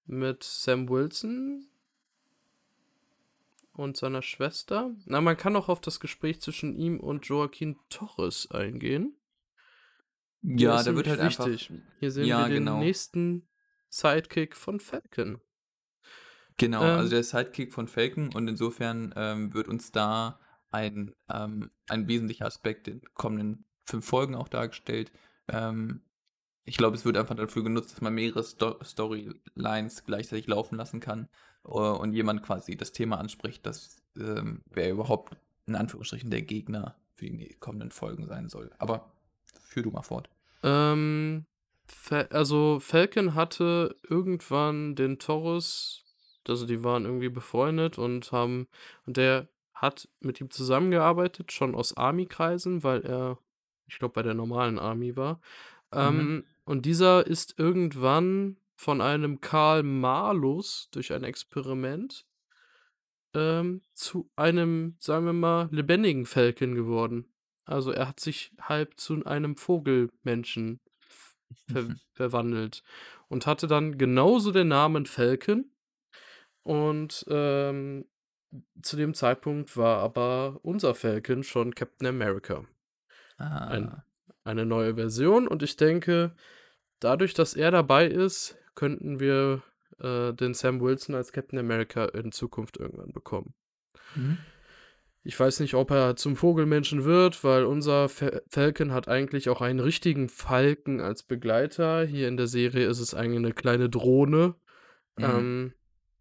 [0.06, 1.66] mit Sam Wilson,
[3.80, 4.94] und seiner Schwester.
[5.06, 9.16] Na, man kann auch auf das Gespräch zwischen ihm und Joaquin Torres eingehen.
[10.42, 11.70] Ja, da wird halt wichtig.
[11.70, 11.85] einfach.
[11.98, 12.79] Hier sehen ja, wir den genau.
[12.79, 13.48] nächsten
[13.88, 15.40] Sidekick von Falcon.
[16.57, 20.38] Genau, ähm, also der Sidekick von Falcon und insofern ähm, wird uns da
[20.70, 25.11] ein, ähm, ein wesentlicher Aspekt in den kommenden fünf Folgen auch dargestellt.
[25.48, 26.03] Ähm,
[26.64, 31.00] ich glaube, es wird einfach dafür genutzt, dass man mehrere Sto Storylines gleichzeitig laufen lassen
[31.00, 31.29] kann
[31.64, 36.96] uh, und jemand quasi das Thema anspricht, dass ähm, wer überhaupt in Anführungsstrichen der Gegner
[37.14, 38.70] für die kommenden Folgen sein soll.
[38.79, 39.11] Aber
[39.70, 40.28] führ du mal fort.
[40.62, 41.46] Ähm,
[42.30, 46.04] also Falcon hatte irgendwann den Taurus,
[46.46, 48.68] also die waren irgendwie befreundet und haben,
[49.06, 53.38] und der hat mit ihm zusammengearbeitet, schon aus Army-Kreisen, weil er,
[53.87, 55.40] ich glaube, bei der normalen Army war.
[55.92, 56.44] Ähm, mhm.
[56.64, 62.26] Und dieser ist irgendwann von einem Karl Malus durch ein Experiment
[63.35, 67.26] ähm, zu einem, sagen wir mal, lebendigen Falcon geworden.
[67.70, 70.80] Also er hat sich halb zu einem Vogelmenschen
[71.68, 72.83] ver verwandelt
[73.28, 75.70] und hatte dann genauso den Namen Falcon.
[76.62, 78.04] Und ähm,
[78.83, 82.66] zu dem Zeitpunkt war aber unser Falcon schon Captain America.
[83.38, 84.04] Ein Ah.
[84.44, 86.35] eine neue Version und ich denke,
[86.98, 89.62] dadurch, dass er dabei ist, könnten wir,
[89.98, 93.54] äh, den Sam Wilson als Captain America in Zukunft irgendwann bekommen.
[94.14, 94.38] Mhm.
[95.24, 99.61] Ich weiß nicht, ob er zum Vogelmenschen wird, weil unser Fa Falcon hat eigentlich auch
[99.61, 102.04] einen richtigen Falken als Begleiter.
[102.06, 104.54] Hier in der Serie ist es eigentlich 'ne kleine Drohne.
[105.18, 105.24] Mhm.
[105.24, 105.72] Ähm,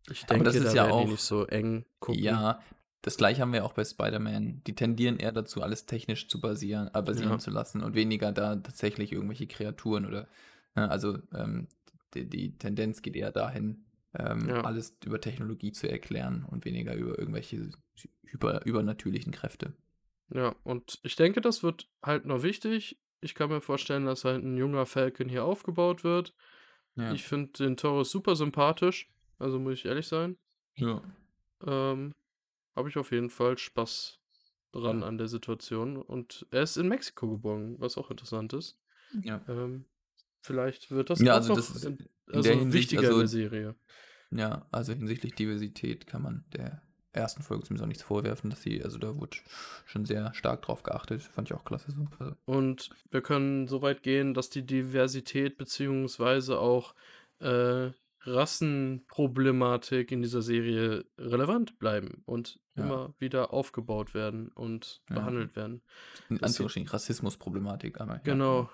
[0.10, 2.22] ich Aber das denke, ist da ja auch nicht so eng gucken.
[2.24, 2.60] Ja,
[3.02, 4.64] das Gleiche haben wir auch bei Spider-Man.
[4.68, 7.40] Die tendieren eher dazu, alles technisch zu basieren äh, basieren Ja.
[7.40, 10.28] zu lassen und weniger da tatsächlich irgendwelche Kreaturen oder
[10.76, 11.68] ne, also, ähm,
[12.14, 14.62] die die Tendenz geht eher dahin, ähm, Ja.
[14.62, 17.72] alles über Technologie zu erklären und weniger über irgendwelche
[18.26, 19.74] hyper übernatürlichen Kräfte.
[20.32, 23.00] Ja, und ich denke, das wird halt noch wichtig.
[23.22, 26.36] Ich kann mir vorstellen, dass halt 'n junger Falcon hier aufgebaut wird.
[26.98, 27.16] Ja.
[27.16, 30.38] Ich finde den Torres super sympathisch, also muss ich ehrlich sein.
[30.78, 31.02] Ja.
[31.66, 32.14] Ähm,
[32.76, 34.20] habe ich auf jeden Fall Spaß
[34.72, 38.80] dran an der Situation und er ist in Mexiko geboren, was auch interessant ist.
[39.14, 39.42] Ja.
[39.48, 39.88] Ähm,
[40.44, 43.02] vielleicht wird das Ja, auch also noch das ist in in also der Hinsicht wichtiger
[43.02, 43.76] in also der Serie.
[44.32, 48.84] Ja, also hinsichtlich Diversität kann man der ersten Folge zumindest auch nichts vorwerfen, dass sie
[48.84, 49.38] also da wurde
[49.86, 51.24] schon sehr stark drauf geachtet.
[51.24, 52.08] Fand ich auch klasse so.
[52.20, 56.94] Also Und wir können so weit gehen, dass die Diversität beziehungsweise auch,
[57.40, 57.90] äh,
[58.22, 62.84] Rassenproblematik in dieser Serie relevant bleiben und Ja.
[62.84, 65.16] immer wieder aufgebaut werden und Ja.
[65.16, 65.82] behandelt werden.
[66.30, 68.70] In Anführungsstrichen Rassismusproblematik, aber ja, Genau.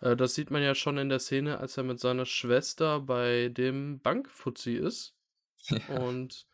[0.00, 3.48] Äh, das sieht man ja schon in der Szene, als er mit seiner Schwester bei
[3.48, 5.14] dem Bankfuzzi ist
[5.68, 5.78] Ja.
[5.98, 6.46] und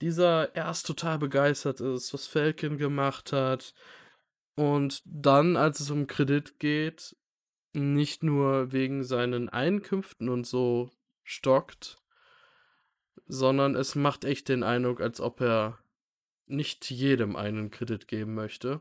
[0.00, 3.74] dieser erst total begeistert ist, was Falcon gemacht hat
[4.56, 7.16] und dann, als es um Kredit geht,
[7.72, 10.90] nicht nur wegen seinen Einkünften und so
[11.22, 12.02] stockt,
[13.26, 15.78] sondern es macht echt den Eindruck, als ob er
[16.46, 18.80] nicht jedem einen Kredit geben möchte.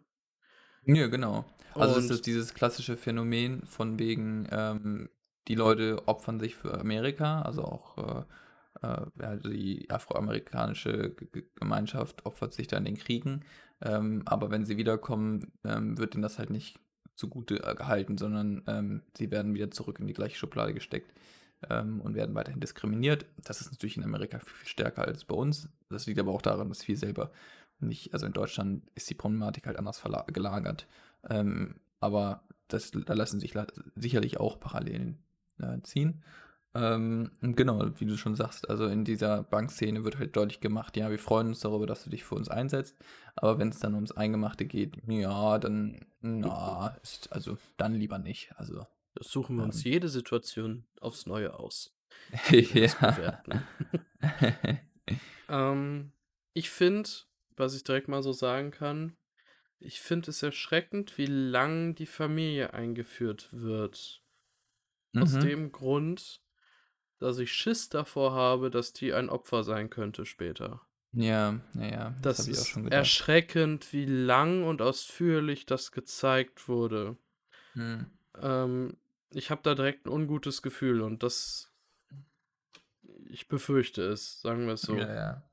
[0.86, 1.46] Ja, genau.
[1.76, 5.10] Also es Und ist dieses klassische Phänomen von wegen, ähm,
[5.48, 11.44] die Leute opfern sich für Amerika, also auch äh, äh, ja, die afroamerikanische G G
[11.56, 13.41] Gemeinschaft opfert sich da in den Kriegen,
[13.82, 16.80] ähm, aber wenn sie wiederkommen, ähm, wird ihnen das halt nicht
[17.15, 21.13] zugute äh, gehalten, sondern ähm, sie werden wieder zurück in die gleiche Schublade gesteckt
[21.70, 23.26] ähm, und werden weiterhin diskriminiert.
[23.44, 25.70] Das ist natürlich in Amerika viel, viel stärker als bei uns.
[25.89, 27.32] Das liegt aber auch daran, dass wir selber
[27.82, 30.88] nicht, also in Deutschland ist die Problematik halt anders gelagert.
[31.30, 33.54] Ähm, aber das, da lassen sich
[33.96, 35.20] sicherlich auch Parallelen
[35.60, 36.24] äh, ziehen.
[36.74, 41.10] Ähm, genau, wie du schon sagst, also in dieser Bankszene wird halt deutlich gemacht, ja,
[41.10, 42.96] wir freuen uns darüber, dass du dich für uns einsetzt,
[43.36, 48.54] aber wenn es dann ums Eingemachte geht, ja, dann, na, ist, also dann lieber nicht.
[48.56, 51.94] Also, Das suchen wir uns ähm, jede Situation aufs Neue aus,
[52.74, 53.44] ja.
[55.52, 56.13] Ähm,
[56.54, 57.10] ich finde,
[57.58, 59.16] was ich direkt mal so sagen kann,
[59.80, 64.24] ich finde es erschreckend, wie lang die Familie eingeführt wird.
[65.16, 65.40] Aus Mhm.
[65.40, 66.42] dem Grund,
[67.20, 70.82] dass ich Schiss davor habe, dass die ein Opfer sein könnte später.
[71.14, 75.92] Ja, ja, ja, das Das habe ich auch ist erschreckend, wie lang und ausführlich das
[75.92, 77.18] gezeigt wurde.
[77.76, 78.12] Mhm.
[78.38, 78.98] Ähm,
[79.34, 81.72] ich habe da direkt ein ungutes Gefühl und das
[83.30, 84.96] ich befürchte es, sagen wir es so.
[84.98, 85.51] Ja, ja.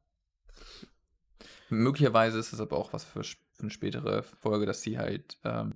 [1.69, 5.75] Möglicherweise ist es aber auch was für, für eine spätere Folge, dass sie halt ähm,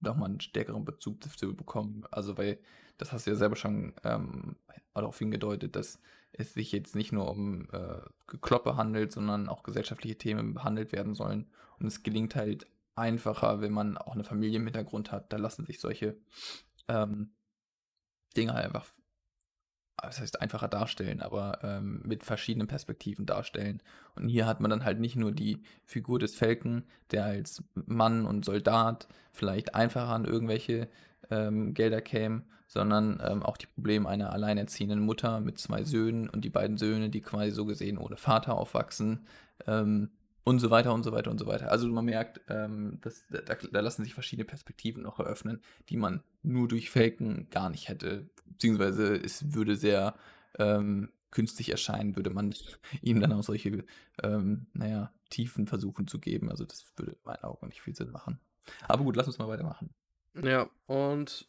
[0.00, 2.04] nochmal einen stärkeren Bezug dazu bekommen.
[2.10, 2.58] Also, weil
[2.98, 4.56] das hast du ja selber schon ähm,
[4.94, 6.00] darauf hingedeutet, dass
[6.32, 11.14] es sich jetzt nicht nur um äh, Gekloppe handelt, sondern auch gesellschaftliche Themen behandelt werden
[11.14, 11.50] sollen.
[11.78, 15.32] Und es gelingt halt einfacher, wenn man auch eine Familie im Hintergrund hat.
[15.32, 16.16] Da lassen sich solche
[16.88, 17.32] ähm,
[18.36, 18.86] Dinge halt einfach
[20.02, 23.82] das heißt einfacher darstellen, aber ähm, mit verschiedenen Perspektiven darstellen.
[24.16, 28.26] Und hier hat man dann halt nicht nur die Figur des Falcon, der als Mann
[28.26, 30.88] und Soldat vielleicht einfacher an irgendwelche
[31.30, 36.44] ähm, Gelder käme, sondern ähm, auch die Probleme einer alleinerziehenden Mutter mit zwei Söhnen und
[36.44, 39.26] die beiden Söhne, die quasi so gesehen ohne Vater aufwachsen
[39.66, 40.10] ähm,
[40.44, 41.70] und so weiter und so weiter und so weiter.
[41.70, 46.22] Also man merkt, ähm, dass, da, da lassen sich verschiedene Perspektiven noch eröffnen, die man
[46.42, 48.28] nur durch Falcon gar nicht hätte.
[48.46, 50.14] Beziehungsweise es würde sehr
[50.58, 52.54] ähm, künstlich erscheinen, würde man
[53.02, 53.84] ihm dann auch solche,
[54.22, 56.50] ähm, naja, Tiefen versuchen zu geben.
[56.50, 58.38] Also das würde in meinen Augen nicht viel Sinn machen.
[58.86, 59.90] Aber gut, lass uns mal weitermachen.
[60.42, 61.48] Ja, und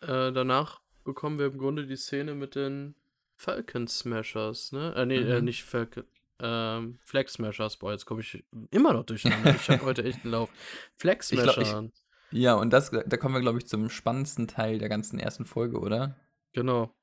[0.00, 2.94] äh, danach bekommen wir im Grunde die Szene mit den
[3.36, 4.94] Falcon Smashers, ne?
[4.94, 5.44] Äh, nee, äh, Mhm.
[5.44, 6.04] nicht Falcon.
[6.40, 9.54] Ähm, Flag Smashers, boah, jetzt komme ich immer noch durcheinander.
[9.54, 10.50] Ich habe heute echt einen Lauf.
[10.96, 11.90] Flag Ich glaub, ich, Smasher,
[12.30, 15.78] ja, und das, da kommen wir, glaube ich, zum spannendsten Teil der ganzen ersten Folge,
[15.78, 16.16] oder?
[16.52, 16.94] genau.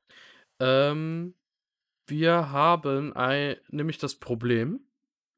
[0.59, 1.35] Ähm,
[2.07, 4.81] wir haben ein, nämlich das Problem,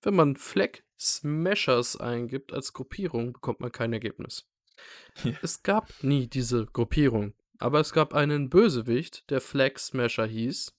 [0.01, 4.49] wenn man Flag Smashers eingibt als Gruppierung, bekommt man kein Ergebnis.
[5.23, 5.33] Ja.
[5.41, 7.33] Es gab nie diese Gruppierung.
[7.59, 10.75] Aber es gab einen Bösewicht, der Flag Smasher hieß.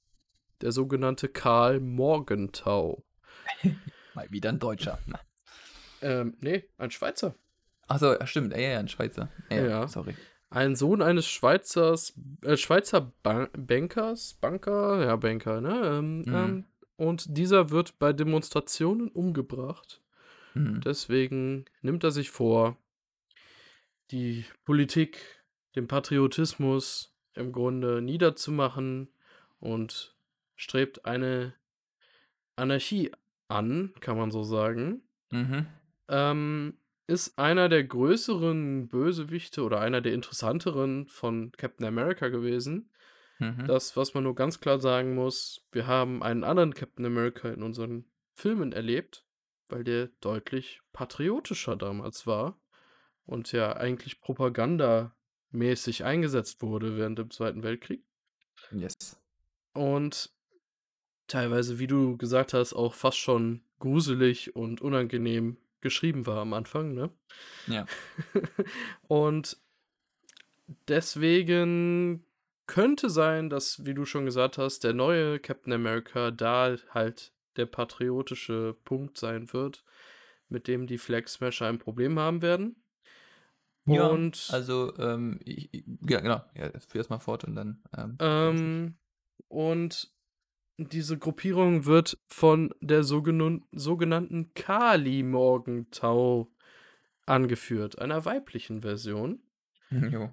[0.65, 3.05] Der sogenannte Karl Morgenthau.
[4.15, 4.99] Mal wieder ein Deutscher.
[6.01, 7.35] Ähm, nee, ein Schweizer.
[7.87, 8.53] Achso, stimmt.
[8.55, 9.29] Ja, ja, ein Schweizer.
[9.51, 9.89] Ja, Ja.
[9.89, 10.15] sorry.
[10.49, 15.83] Ein Sohn eines Schweizers, äh, Schweizer Ban Bankers, Banker, ja, Banker, ne?
[15.99, 16.35] Ähm, Mhm.
[16.35, 16.65] ähm,
[16.97, 20.01] und dieser wird bei Demonstrationen umgebracht.
[20.55, 20.81] Mhm.
[20.81, 22.79] Deswegen nimmt er sich vor,
[24.13, 25.19] die Politik,
[25.77, 29.09] den Patriotismus im Grunde niederzumachen
[29.61, 30.14] und
[30.57, 31.55] strebt eine
[32.57, 33.13] Anarchie
[33.49, 35.03] an, kann man so sagen.
[35.31, 35.67] Mhm.
[36.09, 42.91] Ähm, ist einer der größeren Bösewichte oder einer der interessanteren von Captain America gewesen.
[43.39, 43.67] Mhm.
[43.67, 47.63] Das, was man nur ganz klar sagen muss, wir haben einen anderen Captain America in
[47.63, 49.27] unseren Filmen erlebt,
[49.69, 52.59] weil der deutlich patriotischer damals war
[53.27, 58.05] und ja eigentlich propagandamäßig eingesetzt wurde während dem Zweiten Weltkrieg.
[58.71, 59.21] Yes.
[59.73, 60.33] Und
[61.27, 66.95] teilweise, wie du gesagt hast, auch fast schon gruselig und unangenehm geschrieben war am Anfang,
[66.95, 67.11] ne?
[67.67, 67.87] Ja.
[69.09, 69.59] und
[70.89, 72.25] deswegen
[72.67, 77.67] könnte sein, dass, wie du schon gesagt hast, der neue Captain America da halt der
[77.67, 79.85] patriotische Punkt sein wird,
[80.49, 82.77] mit dem die Flag Smasher ein Problem haben werden.
[83.87, 85.69] Ja, Und also, ähm, ich,
[86.09, 86.43] ja, genau.
[86.57, 87.83] Ja, führ erst mal fort und dann.
[87.97, 88.95] Ähm, Ähm,
[89.49, 90.14] und
[90.77, 96.51] diese Gruppierung wird von der sogenannten, sogenannten Kali Morgentau
[97.27, 99.41] angeführt, einer weiblichen Version,
[99.91, 100.33] jo.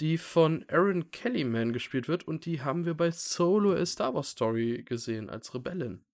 [0.00, 4.30] die von Aaron Kellyman gespielt wird und die haben wir bei Solo A Star Wars
[4.30, 6.04] Story gesehen als Rebellin.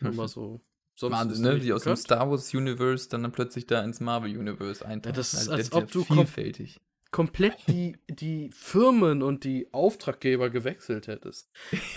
[0.00, 0.60] Nur mal so.
[0.94, 1.58] Sonst Wahnsinn, die ne?
[1.60, 1.94] Die aus dem.
[1.94, 5.14] Star Wars Universe dann, dann plötzlich da ins Marvel Universe eintauchen.
[5.14, 6.80] das ist, Also, als ja ob du vielfältig.
[7.10, 11.50] Komplett die, die Firmen und die Auftraggeber gewechselt hättest.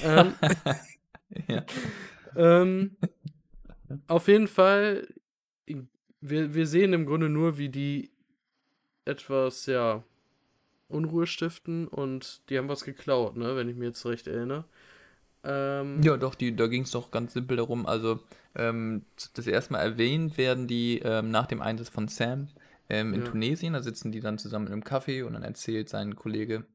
[0.03, 0.33] ähm,
[1.47, 1.65] ja.
[2.35, 2.97] Ähm,
[4.07, 5.07] auf jeden Fall,
[6.21, 8.11] wir, wir sehen im Grunde nur, wie die
[9.05, 10.03] etwas, ja,
[10.87, 14.65] Unruhe stiften und die haben was geklaut, ne, wenn ich mir jetzt recht erinnere.
[15.43, 17.85] Ähm, Ja, doch, die, da ging es doch ganz simpel darum.
[17.85, 18.19] Also,
[18.55, 19.03] ähm,
[19.33, 22.49] das erste Mal erwähnt werden die ähm, nach dem Einsatz von Sam
[22.91, 23.31] ähm, in Ja.
[23.31, 23.73] Tunesien.
[23.73, 26.65] Da sitzen die dann zusammen in einem Café und dann erzählt sein Kollege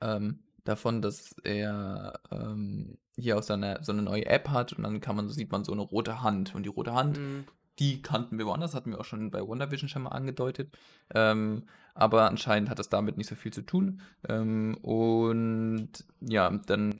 [0.00, 5.00] ähm, davon, dass er ähm, hier aus seiner so eine neue App hat und dann
[5.00, 6.54] kann man, sieht man so eine rote Hand.
[6.54, 7.44] Und die rote Hand, mh,
[7.78, 10.76] die kannten wir woanders, hatten wir auch schon bei WandaVision schon mal angedeutet.
[11.14, 14.00] Ähm, aber anscheinend hat das damit nicht so viel zu tun.
[14.28, 15.90] Ähm, und
[16.20, 16.98] ja, dann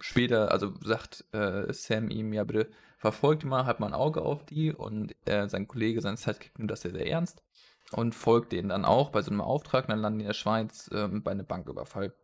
[0.00, 2.70] später, also sagt äh, Sam ihm, ja bitte
[3.02, 6.70] verfolgt mal, hat mal ein Auge auf die und äh, sein Kollege, sein Sidekick nimmt
[6.70, 7.42] das sehr, sehr ernst
[7.90, 10.88] und folgt denen dann auch bei so einem Auftrag, dann landen die in der Schweiz
[10.94, 12.14] ähm, bei einem Banküberfall,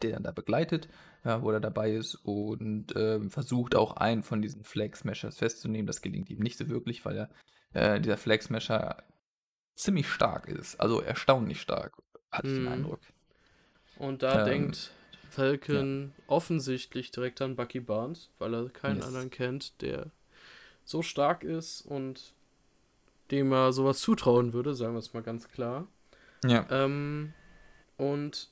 [0.00, 0.88] der dann da begleitet,
[1.24, 5.88] ja, wo er dabei ist und ähm, versucht auch einen von diesen Flag Smashers festzunehmen.
[5.88, 7.30] Das gelingt ihm nicht so wirklich, weil er,
[7.74, 9.02] äh, dieser Flag Smasher
[9.74, 12.72] ziemlich stark ist, also erstaunlich stark, hatte ich den Mhm.
[12.72, 13.00] Eindruck.
[13.98, 14.92] und da Ähm, denkt
[15.30, 19.06] Falcon offensichtlich direkt an Bucky Barnes, weil er keinen Yes.
[19.06, 20.06] anderen kennt, der
[20.84, 22.32] so stark ist und
[23.30, 25.86] dem er sowas zutrauen würde, sagen wir es mal ganz klar.
[26.44, 26.66] Ja.
[26.70, 27.32] Ähm,
[27.96, 28.48] und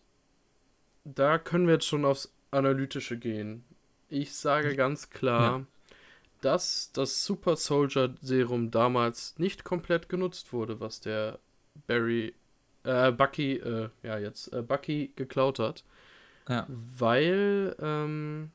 [1.05, 3.65] da können wir jetzt schon aufs Analytische gehen.
[4.09, 5.67] Ich sage ganz klar,
[6.41, 11.39] dass das Super Soldier Serum damals nicht komplett genutzt wurde, was der
[11.87, 12.35] Barry,
[12.85, 15.83] äh, Bucky, äh, ja jetzt, äh, Bucky geklaut hat.
[16.49, 16.67] Ja.
[16.69, 18.51] Weil, ähm,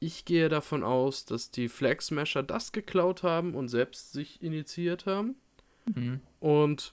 [0.00, 5.06] ich gehe davon aus, dass die Flag Smasher das geklaut haben und selbst sich initiiert
[5.06, 5.36] haben.
[5.94, 6.20] Mhm.
[6.40, 6.92] Und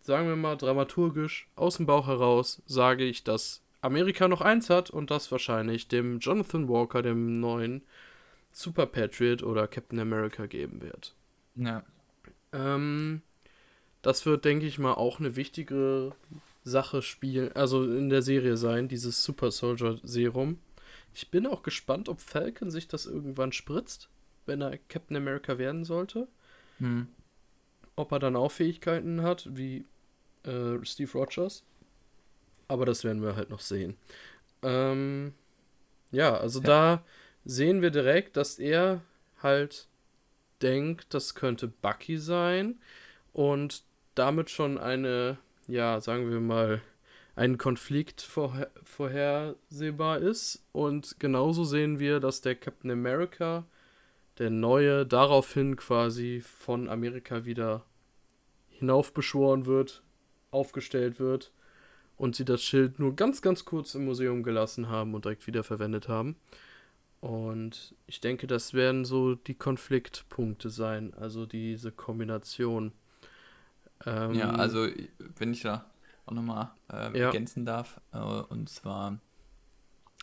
[0.00, 4.90] sagen wir mal dramaturgisch, aus dem Bauch heraus, sage ich, dass Amerika noch eins hat
[4.90, 7.82] und das wahrscheinlich dem Jonathan Walker, dem neuen
[8.52, 11.14] Super Patriot oder Captain America geben wird.
[11.54, 11.82] Ja.
[12.52, 13.22] Ähm,
[14.02, 16.12] das wird, denke ich mal, auch eine wichtige
[16.62, 20.58] Sache spielen, also in der Serie sein, dieses Super Soldier Serum.
[21.14, 24.08] Ich bin auch gespannt, ob Falcon sich das irgendwann spritzt,
[24.46, 26.28] wenn er Captain America werden sollte.
[26.78, 27.08] Mhm.
[27.96, 29.84] Ob er dann auch Fähigkeiten hat, wie
[30.44, 31.64] äh, Steve Rogers.
[32.68, 33.96] Aber das werden wir halt noch sehen.
[34.62, 35.34] Ähm,
[36.12, 36.66] ja, also Ja.
[36.66, 37.04] da
[37.44, 39.02] sehen wir direkt, dass er
[39.42, 39.88] halt
[40.62, 42.78] denkt, das könnte Bucky sein
[43.32, 43.82] und
[44.14, 45.38] damit schon eine,
[45.70, 46.82] ja, sagen wir mal,
[47.36, 50.64] ein Konflikt vorher vorhersehbar ist.
[50.72, 53.64] Und genauso sehen wir, dass der Captain America,
[54.38, 57.84] der neue, daraufhin quasi von Amerika wieder
[58.68, 60.02] hinaufbeschworen wird,
[60.50, 61.52] aufgestellt wird
[62.16, 65.64] und sie das Schild nur ganz, ganz kurz im Museum gelassen haben und direkt wieder
[65.64, 66.36] verwendet haben.
[67.20, 72.92] Und ich denke, das werden so die Konfliktpunkte sein, also diese Kombination.
[74.06, 74.86] Ähm, ja, also
[75.36, 75.90] wenn ich da
[76.26, 77.26] auch nochmal äh, ja.
[77.26, 79.18] ergänzen darf, äh, und zwar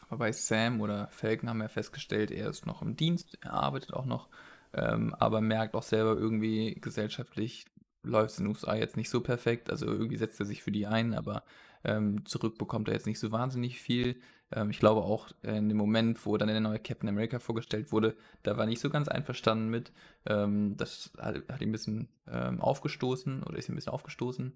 [0.09, 4.05] bei Sam oder Falcon haben wir festgestellt, er ist noch im Dienst, er arbeitet auch
[4.05, 4.30] noch,
[4.73, 7.65] ähm, aber merkt auch selber irgendwie gesellschaftlich
[8.07, 9.69] läuft es in den USA jetzt nicht so perfekt.
[9.69, 11.43] Also irgendwie setzt er sich für die ein, aber
[11.84, 14.19] ähm, zurück bekommt er jetzt nicht so wahnsinnig viel.
[14.51, 17.91] Ähm, ich glaube auch äh, in dem Moment, wo dann der neue Captain America vorgestellt
[17.91, 19.91] wurde, da war nicht so ganz einverstanden mit.
[20.25, 24.53] Ähm, das hat, hat ihn ein bisschen ähm, aufgestoßen oder ist ihm ein bisschen aufgestoßen.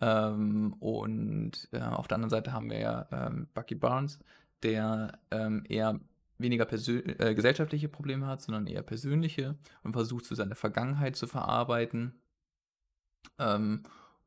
[0.00, 4.18] Ähm, und äh, auf der anderen Seite haben wir ja ähm, Bucky Barnes,
[4.62, 6.00] der ähm, eher
[6.38, 12.14] weniger äh, gesellschaftliche Probleme hat, sondern eher persönliche und versucht, so seine Vergangenheit zu verarbeiten.
[13.38, 13.82] Ähm,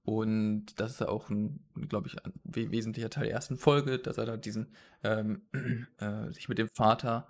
[0.05, 4.25] und das ist auch ein, glaube ich, ein wesentlicher Teil der ersten Folge, dass er
[4.25, 4.73] da diesen,
[5.03, 5.43] ähm,
[5.97, 7.27] äh, sich mit dem Vater,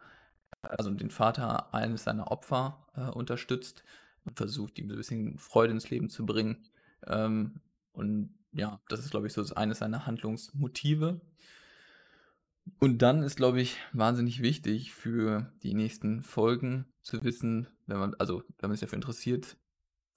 [0.61, 3.83] also den Vater eines seiner Opfer äh, unterstützt
[4.25, 6.65] und versucht, ihm so ein bisschen Freude ins Leben zu bringen.
[7.05, 7.61] Ähm,
[7.91, 11.21] und ja, das ist, glaube ich, so eines seiner Handlungsmotive.
[12.79, 18.15] Und dann ist, glaube ich, wahnsinnig wichtig für die nächsten Folgen zu wissen, wenn man,
[18.15, 19.57] also wenn man sich dafür interessiert,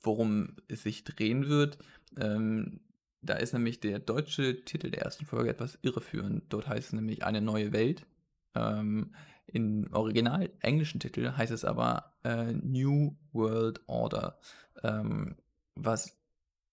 [0.03, 1.79] worum es sich drehen wird.
[2.19, 2.81] Ähm,
[3.23, 6.45] da ist nämlich der deutsche Titel der ersten Folge etwas irreführend.
[6.49, 8.07] Dort heißt es nämlich eine neue Welt.
[8.55, 9.15] Ähm,
[9.47, 14.39] Im original englischen Titel heißt es aber äh, New World Order,
[14.83, 15.37] ähm,
[15.75, 16.17] was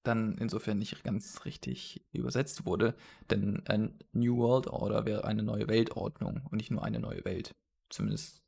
[0.04, 2.94] dann insofern nicht ganz richtig übersetzt wurde,
[3.30, 7.56] denn ein New World Order wäre eine neue Weltordnung und nicht nur eine neue Welt.
[7.90, 8.43] Zumindest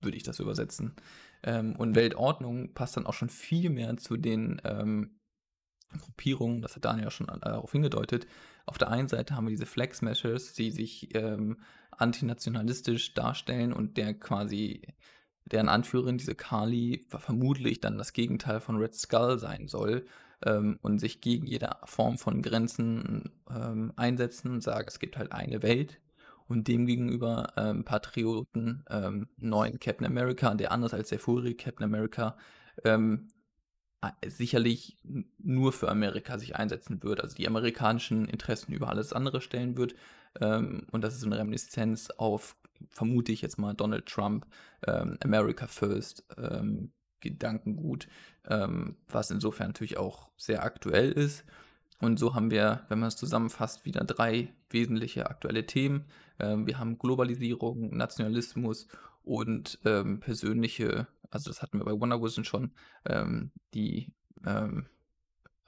[0.00, 0.94] würde ich das übersetzen.
[1.42, 5.18] Ähm, und Weltordnung passt dann auch schon viel mehr zu den ähm,
[5.98, 8.26] Gruppierungen, das hat Daniel schon äh, darauf hingedeutet.
[8.66, 11.58] Auf der einen Seite haben wir diese Flag Smashers, die sich ähm,
[11.92, 14.82] antinationalistisch darstellen und der quasi
[15.44, 20.04] deren Anführerin, diese Kali, vermutlich dann das Gegenteil von Red Skull sein soll
[20.44, 25.32] ähm, und sich gegen jede Form von Grenzen ähm, einsetzen und sagen, es gibt halt
[25.32, 26.00] eine Welt
[26.48, 32.36] und demgegenüber ähm, Patrioten, ähm, neuen Captain America, der anders als der vorige Captain America
[32.84, 33.28] ähm,
[34.26, 34.96] sicherlich
[35.38, 39.94] nur für Amerika sich einsetzen wird, also die amerikanischen Interessen über alles andere stellen wird.
[40.40, 42.56] Ähm, und das ist eine Reminiszenz auf,
[42.88, 44.46] vermute ich jetzt mal, Donald Trump,
[44.86, 48.06] ähm, America First, ähm, Gedankengut,
[48.46, 51.44] ähm, was insofern natürlich auch sehr aktuell ist.
[52.00, 56.04] Und so haben wir, wenn man es zusammenfasst, wieder drei wesentliche aktuelle Themen.
[56.38, 58.86] Ähm, wir haben Globalisierung, Nationalismus
[59.22, 62.72] und ähm, persönliche, also das hatten wir bei Wonder Vision schon,
[63.06, 64.12] ähm, die,
[64.44, 64.86] ähm,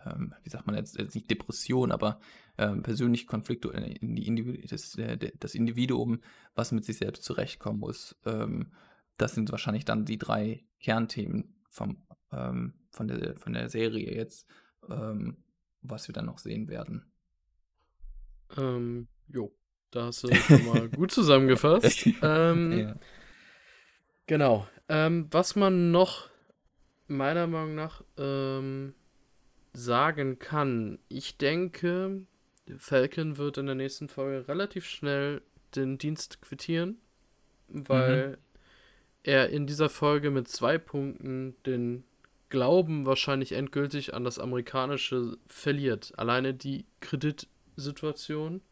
[0.05, 2.21] ähm, wie sagt man jetzt, jetzt nicht Depression, aber
[2.59, 6.21] ähm, persönliche Konflikte in die Individu das, äh, das, Individuum,
[6.55, 8.17] was mit sich selbst zurechtkommen muss.
[9.17, 14.47] das sind wahrscheinlich dann die drei Kernthemen vom, von, der, von der Serie jetzt
[15.83, 17.11] was wir dann noch sehen werden.
[18.57, 19.53] Ähm, jo,
[19.91, 22.07] da hast du schon mal gut zusammengefasst.
[22.23, 22.95] ähm, ja.
[24.27, 24.67] Genau.
[24.89, 26.31] Ähm, was man noch
[27.09, 28.95] meiner Meinung nach ähm,
[29.73, 32.27] sagen kann, ich denke,
[32.77, 35.43] Falcon wird in der nächsten Folge relativ schnell
[35.75, 36.99] den Dienst quittieren,
[37.69, 38.37] weil mhm.
[39.23, 42.05] er in dieser Folge mit zwei Punkten den
[42.49, 46.13] Glauben wahrscheinlich endgültig an das Amerikanische verliert.
[46.17, 48.63] Alleine die Kreditsituation,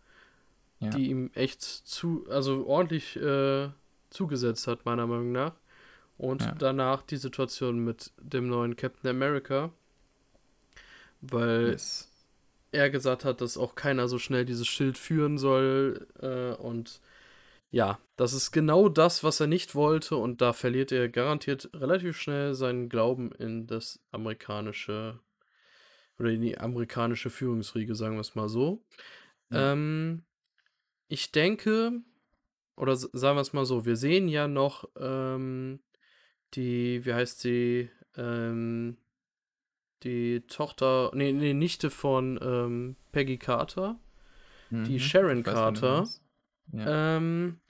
[0.81, 0.91] ja.
[0.91, 3.69] die ihm echt zu, also ordentlich äh,
[4.11, 5.55] zugesetzt hat, meiner Meinung nach.
[6.19, 6.55] Und ja.
[6.59, 9.71] danach die Situation mit dem neuen Captain America,
[11.21, 12.11] weil yes.
[12.73, 17.01] er gesagt hat, dass auch keiner so schnell dieses Schild führen soll äh, und
[17.71, 22.17] ja, das ist genau das, was er nicht wollte und da verliert er garantiert relativ
[22.17, 25.21] schnell seinen Glauben in das amerikanische
[26.19, 28.85] oder in die amerikanische Führungsriege, sagen wir es mal so.
[29.51, 29.73] Ja.
[29.73, 30.25] Ähm,
[31.09, 32.01] ich denke,
[32.77, 35.81] oder sagen wir es mal so, wir sehen ja noch ähm,
[36.55, 38.97] die, wie heißt sie, ähm,
[40.03, 43.99] die Tochter, nee, nee, Nichte von ähm, Peggy Carter,
[44.71, 46.07] mhm, die Sharon Carter.
[46.73, 47.17] Ja.
[47.17, 47.61] Ähm,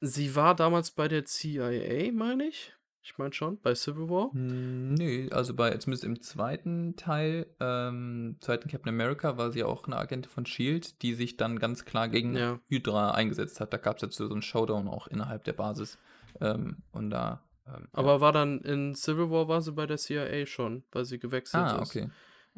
[0.00, 2.72] sie war damals bei der CIA, meine ich.
[3.08, 4.30] Ich meine schon, bei Civil War.
[4.32, 9.86] Hm, nee, also bei, zumindest im zweiten Teil, ähm, zweiten Captain America, war sie auch
[9.86, 12.60] eine Agentin von Shield, die sich dann ganz klar gegen ja.
[12.68, 13.72] Hydra eingesetzt hat.
[13.72, 15.96] Da gab es jetzt so einen Showdown auch innerhalb der Basis.
[16.40, 17.42] Ähm, und da.
[17.66, 18.20] Ähm, Aber ja.
[18.20, 21.80] war dann in Civil War war sie bei der CIA schon, weil sie gewechselt ah,
[21.80, 21.96] ist.
[21.96, 22.10] Ah, okay.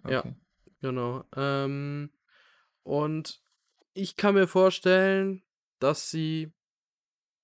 [0.08, 0.24] Ja,
[0.80, 1.24] genau.
[1.36, 2.10] Ähm,
[2.82, 3.40] und
[3.94, 5.42] ich kann mir vorstellen,
[5.78, 6.52] dass sie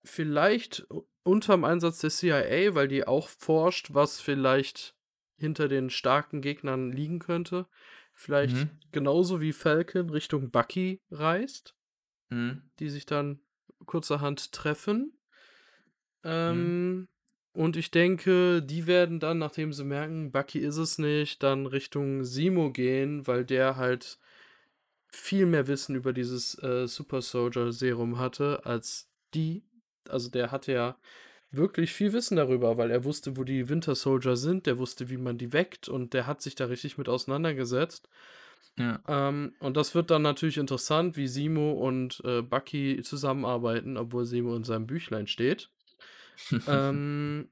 [0.05, 0.87] vielleicht
[1.23, 4.95] unterm Einsatz der CIA, weil die auch forscht, was vielleicht
[5.37, 7.67] hinter den starken Gegnern liegen könnte,
[8.15, 8.71] vielleicht Mhm.
[8.93, 11.75] genauso wie Falcon Richtung Bucky reist,
[12.31, 12.63] Mhm.
[12.79, 13.41] die sich dann
[13.85, 15.19] kurzerhand treffen.
[16.23, 16.31] Mhm.
[16.31, 17.09] Ähm,
[17.53, 22.25] und ich denke, die werden dann, nachdem sie merken, Bucky ist es nicht, dann Richtung
[22.25, 24.19] Simo gehen, weil der halt
[25.09, 29.65] viel mehr Wissen über dieses äh, Super Soldier Serum hatte als die.
[30.09, 30.97] Also der hatte ja
[31.51, 35.17] wirklich viel Wissen darüber, weil er wusste, wo die Winter Soldier sind, der wusste, wie
[35.17, 38.09] man die weckt und der hat sich da richtig mit auseinandergesetzt.
[38.79, 39.01] Ja.
[39.09, 44.55] Ähm, und das wird dann natürlich interessant, wie Simo und äh, Bucky zusammenarbeiten, obwohl Simo
[44.55, 45.71] in seinem Büchlein steht.
[46.69, 47.49] ähm,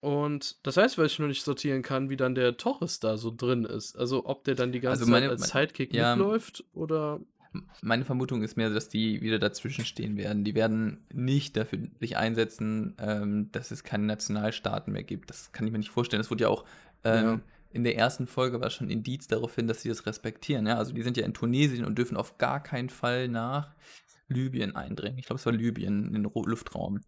[0.00, 3.32] und das heißt, weil ich nur nicht sortieren kann, wie dann der Torres da so
[3.34, 3.96] drin ist.
[3.98, 6.16] Also ob der dann die ganze Also meine- Zeit als Sidekick ja.
[6.16, 7.20] mitläuft oder.
[7.82, 10.44] Meine Vermutung ist mehr, dass die wieder dazwischen stehen werden.
[10.44, 15.30] Die werden nicht dafür sich einsetzen, ähm, dass es keine Nationalstaaten mehr gibt.
[15.30, 16.20] Das kann ich mir nicht vorstellen.
[16.22, 16.64] Das wurde ja auch
[17.02, 17.40] ähm, Ja.
[17.72, 20.66] in der ersten Folge war schon Indiz darauf hin, dass sie das respektieren.
[20.68, 20.76] Ja?
[20.76, 23.74] Also die sind ja in Tunesien und dürfen auf gar keinen Fall nach
[24.28, 25.18] Libyen eindringen.
[25.18, 27.00] Ich glaube, es war Libyen, in den Luftraum.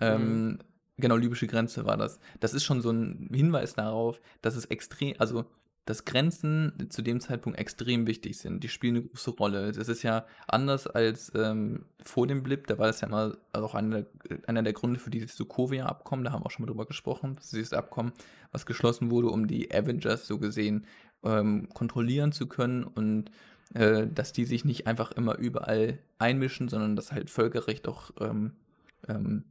[0.00, 0.58] Ähm,
[0.96, 2.20] Genau, libysche Grenze war das.
[2.40, 5.44] Das ist schon so ein Hinweis darauf, dass es extrem, also
[5.86, 8.64] dass Grenzen zu dem Zeitpunkt extrem wichtig sind.
[8.64, 9.72] Die spielen eine große Rolle.
[9.72, 12.66] Das ist ja anders als ähm, vor dem Blip.
[12.68, 16.24] Da war das ja immer auch einer der, einer der Gründe für dieses Sokovia-Abkommen.
[16.24, 17.36] Da haben wir auch schon mal drüber gesprochen.
[17.36, 18.12] Das ist dieses Abkommen,
[18.50, 20.86] was geschlossen wurde, um die Avengers so gesehen
[21.22, 23.30] ähm, kontrollieren zu können und
[23.74, 28.52] äh, dass die sich nicht einfach immer überall einmischen, sondern dass halt Völkerrecht auch ähm,
[29.08, 29.44] ähm,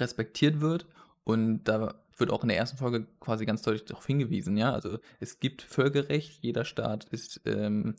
[0.00, 0.86] respektiert wird.
[1.24, 4.72] Und da wird auch in der ersten Folge quasi ganz deutlich darauf hingewiesen, ja.
[4.72, 7.96] Also es gibt Völkerrecht, jeder Staat ist ähm,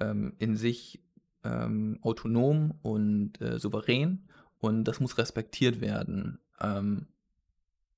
[0.00, 1.00] ähm, in sich
[1.44, 4.28] ähm, autonom und äh, souverän
[4.58, 6.38] und das muss respektiert werden.
[6.60, 7.06] Ähm,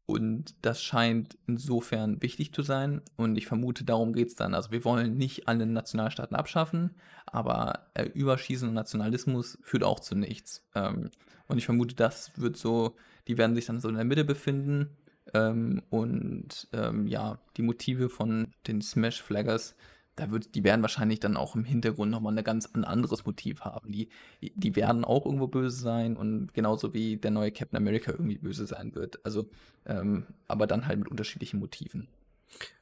[0.06, 3.02] und das scheint insofern wichtig zu sein.
[3.16, 4.54] Und ich vermute, darum geht es dann.
[4.54, 6.94] Also wir wollen nicht alle Nationalstaaten abschaffen,
[7.26, 10.64] aber äh, Überschießen und Nationalismus führt auch zu nichts.
[10.76, 11.10] Ähm,
[11.48, 12.94] und ich vermute, das wird so,
[13.26, 14.96] die werden sich dann so in der Mitte befinden.
[15.34, 19.74] Ähm, und ähm, ja, die Motive von den Smash Flaggers,
[20.16, 23.92] da wird, die werden wahrscheinlich dann auch im Hintergrund nochmal ganz ein anderes Motiv haben.
[23.92, 24.08] Die,
[24.40, 28.66] die werden auch irgendwo böse sein und genauso wie der neue Captain America irgendwie böse
[28.66, 29.24] sein wird.
[29.24, 29.48] Also,
[29.84, 32.08] ähm, aber dann halt mit unterschiedlichen Motiven.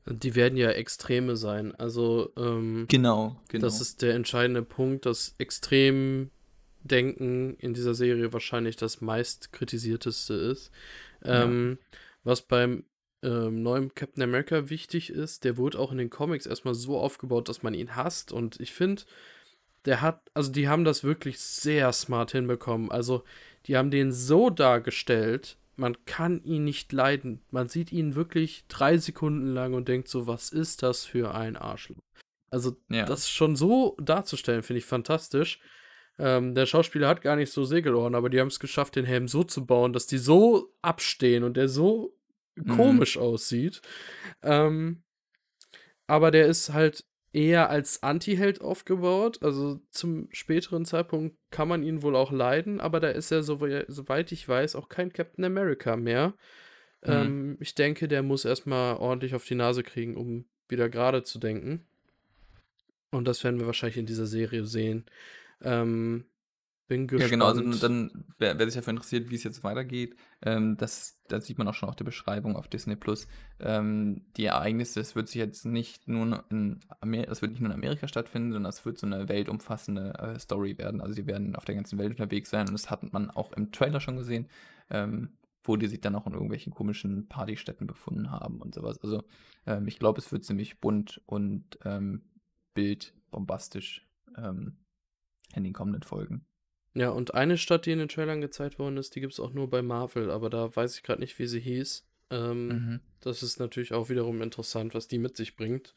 [0.07, 1.75] Die werden ja Extreme sein.
[1.75, 3.65] Also, ähm, Genau, genau.
[3.65, 10.71] das ist der entscheidende Punkt, dass Extremdenken in dieser Serie wahrscheinlich das meist kritisierteste ist.
[11.25, 11.45] Ja.
[11.45, 11.79] Ähm,
[12.23, 12.85] was beim
[13.25, 17.49] ähm, neuen Captain America wichtig ist, der wurde auch in den Comics erstmal so aufgebaut,
[17.49, 18.31] dass man ihn hasst.
[18.31, 19.03] Und ich finde,
[19.87, 22.91] der hat, also die haben das wirklich sehr smart hinbekommen.
[22.91, 23.25] Also,
[23.67, 27.41] die haben den so dargestellt, man kann ihn nicht leiden.
[27.51, 31.57] Man sieht ihn wirklich drei Sekunden lang und denkt so, was ist das für ein
[31.57, 32.03] Arschloch?
[32.51, 33.05] Also, ja.
[33.05, 35.59] das schon so darzustellen, finde ich fantastisch.
[36.19, 39.27] Ähm, der Schauspieler hat gar nicht so Segelohren, aber die haben es geschafft, den Helm
[39.27, 42.15] so zu bauen, dass die so abstehen und der so
[42.57, 42.69] Mhm.
[42.69, 43.81] komisch aussieht.
[44.43, 45.03] Ähm,
[46.07, 49.43] aber der ist halt eher als Anti-Held aufgebaut.
[49.43, 53.85] Also zum späteren Zeitpunkt kann man ihn wohl auch leiden, aber da ist er, sowe-
[53.89, 56.35] soweit ich weiß, auch kein Captain America mehr.
[57.05, 57.13] Mhm.
[57.13, 61.39] Ähm, ich denke, der muss erstmal ordentlich auf die Nase kriegen, um wieder gerade zu
[61.39, 61.85] denken.
[63.11, 65.05] Und das werden wir wahrscheinlich in dieser Serie sehen.
[65.61, 66.25] Ähm,
[66.87, 67.31] bin Ja, gespannt.
[67.31, 71.47] genau, also dann, wer, wer sich dafür interessiert, wie es jetzt weitergeht, ähm, das, das
[71.47, 73.27] sieht man auch schon auf der Beschreibung auf Disney Plus.
[73.61, 77.71] Ähm, die Ereignisse, es wird sich jetzt nicht nur in Amerika, das wird nicht nur
[77.71, 81.01] in Amerika stattfinden, sondern es wird so eine weltumfassende äh, Story werden.
[81.01, 83.73] Also die werden auf der ganzen Welt unterwegs sein und das hat man auch im
[83.73, 84.49] Trailer schon gesehen,
[84.91, 88.99] ähm, wo die sich dann auch in irgendwelchen komischen Partystätten befunden haben und sowas.
[89.03, 89.23] Also
[89.67, 92.23] ähm, ich glaube, es wird ziemlich bunt und ähm,
[92.75, 94.07] bildbombastisch
[94.37, 94.77] ähm,
[95.55, 96.45] in den kommenden Folgen.
[96.95, 99.53] Ja, und eine Stadt, die in den Trailern gezeigt worden ist, die gibt es auch
[99.53, 102.07] nur bei Marvel, aber da weiß ich gerade nicht, wie sie hieß.
[102.31, 103.01] Ähm, Mhm.
[103.21, 105.95] Das ist natürlich auch wiederum interessant, was die mit sich bringt.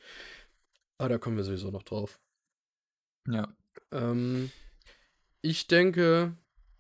[0.98, 2.20] Aber da kommen wir sowieso noch drauf.
[3.28, 3.54] Ja.
[3.92, 4.50] Ähm,
[5.42, 6.36] ich denke,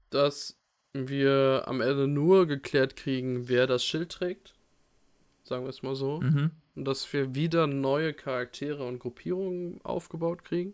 [0.09, 0.57] dass
[0.93, 4.55] wir am Ende nur geklärt kriegen, wer das Schild trägt.
[5.43, 6.21] Sagen wir es mal so.
[6.21, 6.51] Mhm.
[6.75, 10.73] Und dass wir wieder neue Charaktere und Gruppierungen aufgebaut kriegen.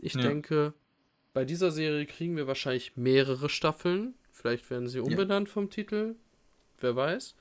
[0.00, 0.22] Ich Ja.
[0.22, 0.74] denke,
[1.36, 4.14] bei dieser Serie kriegen wir wahrscheinlich mehrere Staffeln.
[4.32, 6.14] Vielleicht werden sie umbenannt vom Titel.
[6.80, 7.34] Wer weiß.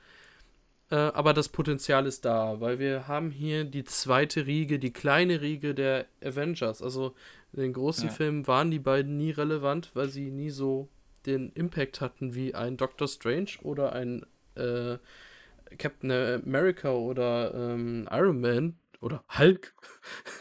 [0.91, 5.39] äh, aber das Potenzial ist da, weil wir haben hier die zweite Riege, die kleine
[5.39, 6.81] Riege der Avengers.
[6.81, 7.15] Also
[7.53, 8.13] in den großen Ja.
[8.13, 10.89] Filmen waren die beiden nie relevant, weil sie nie so
[11.25, 14.25] den Impact hatten wie ein Doctor Strange oder ein
[14.55, 14.97] äh,
[15.77, 19.75] Captain America oder ähm, Iron Man oder Hulk.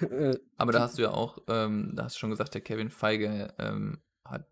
[0.00, 2.90] Äh, Aber da hast du ja auch, ähm, da hast du schon gesagt, der Kevin
[2.90, 4.46] Feige ähm, hat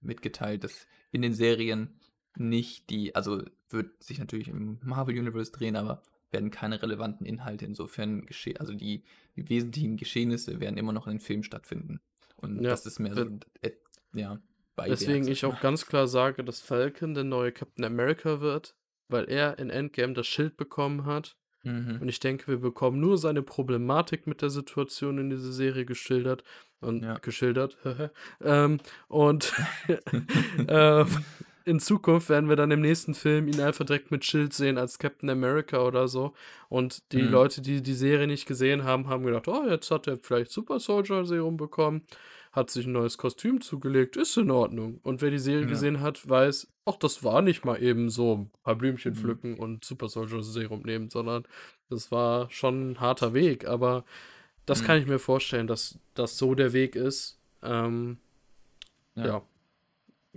[0.00, 1.98] mitgeteilt, dass in den Serien
[2.36, 7.64] nicht die, also wird sich natürlich im Marvel Universe drehen, aber werden keine relevanten Inhalte
[7.64, 9.04] insofern geschehen, also die,
[9.36, 12.00] die wesentlichen Geschehnisse werden immer noch in den Filmen stattfinden.
[12.36, 13.72] Und Ja, das ist mehr so, wird- äh,
[14.14, 14.40] ja,
[14.74, 18.76] Beiwerk, Deswegen ich auch ganz klar sage, dass Falcon der neue Captain America wird,
[19.08, 21.36] weil er in Endgame das Schild bekommen hat.
[21.64, 21.98] Mhm.
[22.00, 26.44] Und ich denke, wir bekommen nur seine Problematik mit der Situation in dieser Serie geschildert
[26.80, 27.18] und Ja.
[27.18, 27.76] geschildert.
[28.44, 29.52] ähm, und
[30.68, 31.06] ähm,
[31.64, 34.98] in Zukunft werden wir dann im nächsten Film ihn einfach direkt mit Schild sehen als
[34.98, 36.34] Captain America oder so.
[36.68, 37.30] Und die Mhm.
[37.30, 40.78] Leute, die die Serie nicht gesehen haben, haben gedacht, oh, jetzt hat er vielleicht Super
[40.78, 42.02] Soldier Serum bekommen,
[42.54, 45.00] hat sich ein neues Kostüm zugelegt, ist in Ordnung.
[45.02, 45.68] Und wer die Serie Ja.
[45.68, 49.16] gesehen hat, weiß, ach, das war nicht mal eben so ein paar Blümchen Mhm.
[49.16, 51.44] pflücken und Super Soldier Serum nehmen, sondern
[51.90, 53.66] das war schon ein harter Weg.
[53.66, 54.04] Aber
[54.66, 54.86] das Mhm.
[54.86, 57.38] kann ich mir vorstellen, dass das so der Weg ist.
[57.62, 58.18] Ähm,
[59.16, 59.26] Ja.
[59.26, 59.42] ja.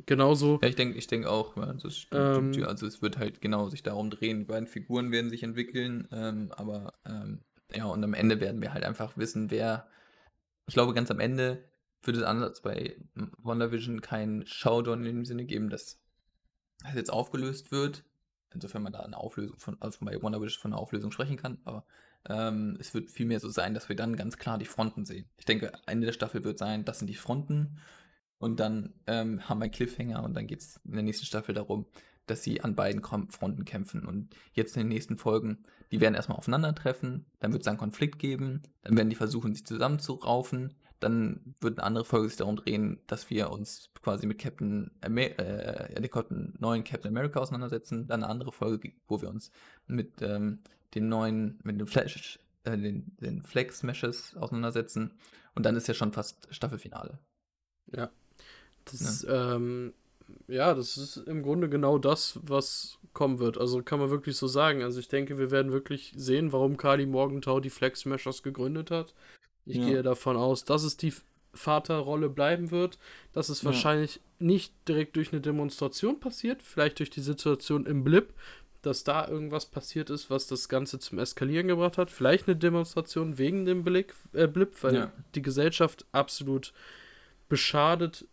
[0.06, 0.60] Genauso.
[0.62, 1.54] Ja, ich denke ich denk auch,
[1.90, 5.42] stimmt, Ähm, also es wird halt genau sich darum drehen, die beiden Figuren werden sich
[5.42, 7.40] entwickeln, ähm, aber ähm,
[7.76, 9.88] ja, und am Ende werden wir halt einfach wissen, wer,
[10.68, 11.64] ich glaube, ganz am Ende
[12.04, 16.00] wird es anders bei WandaVision keinen Showdown in dem Sinne geben, dass
[16.84, 18.04] das jetzt aufgelöst wird,
[18.54, 21.86] insofern man da eine Auflösung von, also bei WandaVision von einer Auflösung sprechen kann, aber
[22.30, 25.30] ähm, es wird vielmehr so sein, dass wir dann ganz klar die Fronten sehen.
[25.38, 27.80] Ich denke, Ende der Staffel wird sein, das sind die Fronten.
[28.40, 31.56] Und dann ähm, haben wir einen Cliffhanger und dann geht es in der nächsten Staffel
[31.56, 31.88] darum,
[32.28, 34.06] dass sie an beiden Fronten kämpfen.
[34.06, 38.20] Und jetzt in den nächsten Folgen, die werden erstmal aufeinandertreffen, dann wird es einen Konflikt
[38.20, 43.00] geben, dann werden die versuchen, sich zusammenzuraufen, dann wird eine andere Folge sich darum drehen,
[43.08, 48.24] dass wir uns quasi mit Captain Amer äh, ja, dem neuen Captain America auseinandersetzen, dann
[48.24, 49.52] eine andere Folge, wo wir uns
[49.86, 50.60] mit ähm,
[50.96, 55.14] dem neuen, mit den Flash, äh, den, den Flag Smashes auseinandersetzen.
[55.56, 57.20] Und dann ist ja schon fast Staffelfinale.
[57.92, 58.10] Ja.
[58.86, 59.94] Das, ähm,
[60.48, 63.58] ja, das ist im Grunde genau das, was kommen wird.
[63.58, 64.84] Also kann man wirklich so sagen.
[64.84, 69.14] Also ich denke, wir werden wirklich sehen, warum Kali Morgenthau die Flex Smashers gegründet hat.
[69.68, 69.86] Ich Ja.
[69.86, 71.14] gehe davon aus, dass es die
[71.54, 72.98] Vaterrolle bleiben wird,
[73.34, 73.68] dass es Ja.
[73.68, 78.34] wahrscheinlich nicht direkt durch eine Demonstration passiert, vielleicht durch die Situation im Blip,
[78.84, 82.12] dass da irgendwas passiert ist, was das Ganze zum Eskalieren gebracht hat.
[82.12, 85.12] Vielleicht eine Demonstration wegen dem Blick, äh, Blip, weil Ja.
[85.36, 86.74] die Gesellschaft absolut
[87.50, 88.26] beschadet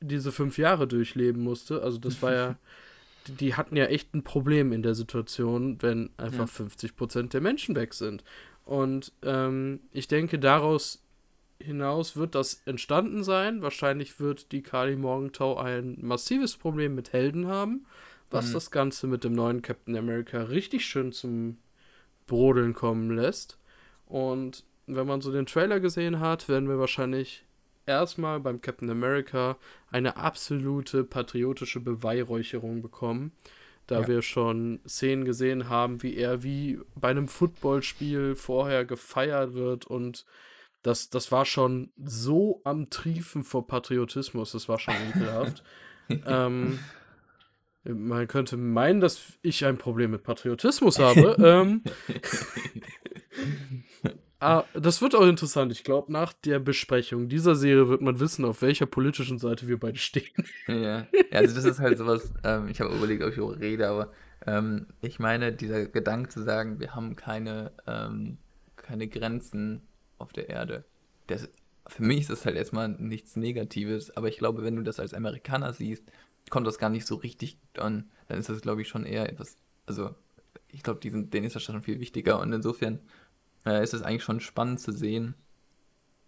[0.00, 1.82] diese fünf Jahre durchleben musste.
[1.82, 2.58] Also das war ja,
[3.26, 6.46] die, die hatten ja echt ein Problem in der Situation, wenn einfach Ja.
[6.46, 8.22] 50% der Menschen weg sind.
[8.66, 11.02] Und ähm, ich denke, daraus
[11.58, 13.62] hinaus wird das entstanden sein.
[13.62, 17.86] Wahrscheinlich wird die Kali Morgenthau ein massives Problem mit Helden haben,
[18.30, 18.52] was Mhm.
[18.52, 21.56] das Ganze mit dem neuen Captain America richtig schön zum
[22.26, 23.56] Brodeln kommen lässt.
[24.06, 27.44] Und wenn man so den Trailer gesehen hat, werden wir wahrscheinlich
[27.86, 29.56] erstmal beim Captain America
[29.90, 33.30] eine absolute patriotische Beweihräucherung bekommen.
[33.86, 34.08] Da Ja.
[34.08, 40.24] wir schon Szenen gesehen haben, wie er wie bei einem Footballspiel vorher gefeiert wird und
[40.82, 45.62] das, das war schon so am Triefen vor Patriotismus, das war schon ekelhaft.
[46.26, 46.78] ähm,
[47.84, 51.36] man könnte meinen, dass ich ein Problem mit Patriotismus habe.
[51.40, 51.82] ähm,
[54.46, 55.72] ah, das wird auch interessant.
[55.72, 59.78] Ich glaube, nach der Besprechung dieser Serie wird man wissen, auf welcher politischen Seite wir
[59.78, 60.24] beide stehen.
[60.68, 63.88] Ja, ja also das ist halt sowas, ähm, ich habe überlegt, ob ich darüber rede,
[63.88, 64.12] aber
[64.46, 68.38] ähm, ich meine, dieser Gedanke zu sagen, wir haben keine, ähm,
[68.76, 69.82] keine Grenzen
[70.18, 70.84] auf der Erde,
[71.26, 71.48] das,
[71.86, 75.14] für mich ist das halt erstmal nichts Negatives, aber ich glaube, wenn du das als
[75.14, 76.04] Amerikaner siehst,
[76.50, 79.56] kommt das gar nicht so richtig an, dann ist das, glaube ich, schon eher etwas,
[79.86, 80.14] also
[80.68, 83.00] ich glaube, denen ist das schon viel wichtiger und insofern
[83.66, 85.34] äh, ist es eigentlich schon spannend zu sehen,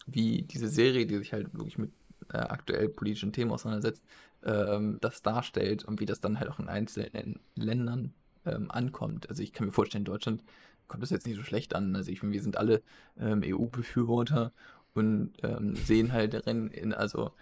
[0.06, 1.92] wie diese Serie, die sich halt wirklich mit
[2.32, 4.02] äh, aktuell politischen Themen auseinandersetzt,
[4.44, 8.12] ähm, das darstellt und wie das dann halt auch in einzelnen Ländern
[8.44, 9.28] ähm, ankommt.
[9.28, 10.44] Also ich kann mir vorstellen, in Deutschland
[10.88, 11.94] kommt das jetzt nicht so schlecht an.
[11.94, 12.82] Also ich finde, wir sind alle
[13.18, 14.52] ähm, EU-Befürworter
[14.94, 17.32] und ähm, sehen halt darin, in, also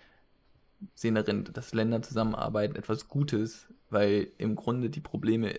[0.95, 5.55] sehen darin, dass Länder zusammenarbeiten etwas Gutes, weil im Grunde die Probleme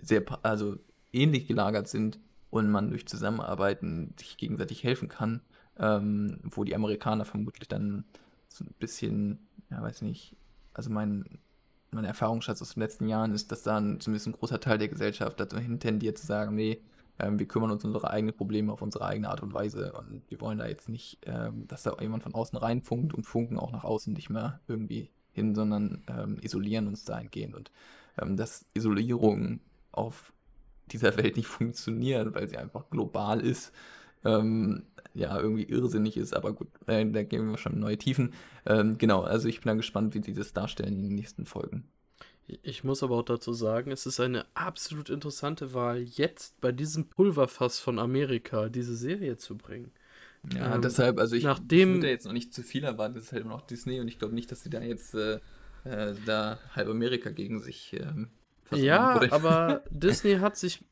[0.00, 0.78] sehr, also
[1.12, 2.18] ähnlich gelagert sind
[2.52, 5.40] und man durch Zusammenarbeiten sich gegenseitig helfen kann,
[5.78, 8.04] ähm, wo die Amerikaner vermutlich dann
[8.46, 9.38] so ein bisschen,
[9.70, 10.36] ja, weiß nicht,
[10.74, 11.38] also mein,
[11.92, 15.40] mein Erfahrungsschatz aus den letzten Jahren ist, dass dann zumindest ein großer Teil der Gesellschaft
[15.40, 16.82] dazu tendiert zu sagen, nee,
[17.18, 20.22] ähm, wir kümmern uns um unsere eigenen Probleme auf unsere eigene Art und Weise und
[20.28, 23.72] wir wollen da jetzt nicht, ähm, dass da jemand von außen reinfunkt und funken auch
[23.72, 27.72] nach außen nicht mehr irgendwie hin, sondern ähm, isolieren uns dahingehend und
[28.20, 30.34] ähm, dass Isolierung auf
[30.90, 33.72] dieser Welt nicht funktioniert, weil sie einfach global ist,
[34.24, 38.32] ähm, ja, irgendwie irrsinnig ist, aber gut, äh, da gehen wir schon in neue Tiefen.
[38.66, 41.84] Ähm, genau, also ich bin dann gespannt, wie sie das darstellen in den nächsten Folgen.
[42.46, 47.08] Ich muss aber auch dazu sagen, es ist eine absolut interessante Wahl, jetzt bei diesem
[47.08, 49.92] Pulverfass von Amerika diese Serie zu bringen.
[50.54, 53.24] Ja, ähm, deshalb, also ich, nachdem, ich würde jetzt noch nicht zu viel erwarten, das
[53.24, 55.38] ist halt immer noch Disney und ich glaube nicht, dass sie da jetzt äh,
[55.84, 58.28] äh, da halb Amerika gegen sich ähm,
[58.76, 60.84] ja, aber Disney hat sich,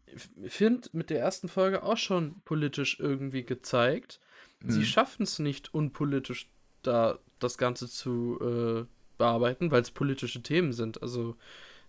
[0.42, 4.20] ich finde, mit der ersten Folge auch schon politisch irgendwie gezeigt.
[4.64, 4.84] Sie hm.
[4.84, 6.48] schaffen es nicht, unpolitisch
[6.82, 8.84] da das Ganze zu äh,
[9.18, 11.02] bearbeiten, weil es politische Themen sind.
[11.02, 11.36] Also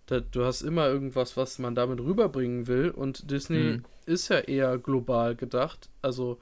[0.05, 2.89] da, du hast immer irgendwas, was man damit rüberbringen will.
[2.89, 3.85] Und Disney hm.
[4.05, 5.89] ist ja eher global gedacht.
[6.01, 6.39] Also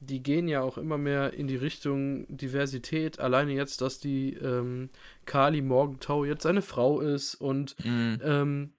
[0.00, 3.20] die gehen ja auch immer mehr in die Richtung Diversität.
[3.20, 4.90] Alleine jetzt, dass die ähm,
[5.24, 8.20] Kali Morgenthau jetzt eine Frau ist und mhm.
[8.22, 8.72] ähm,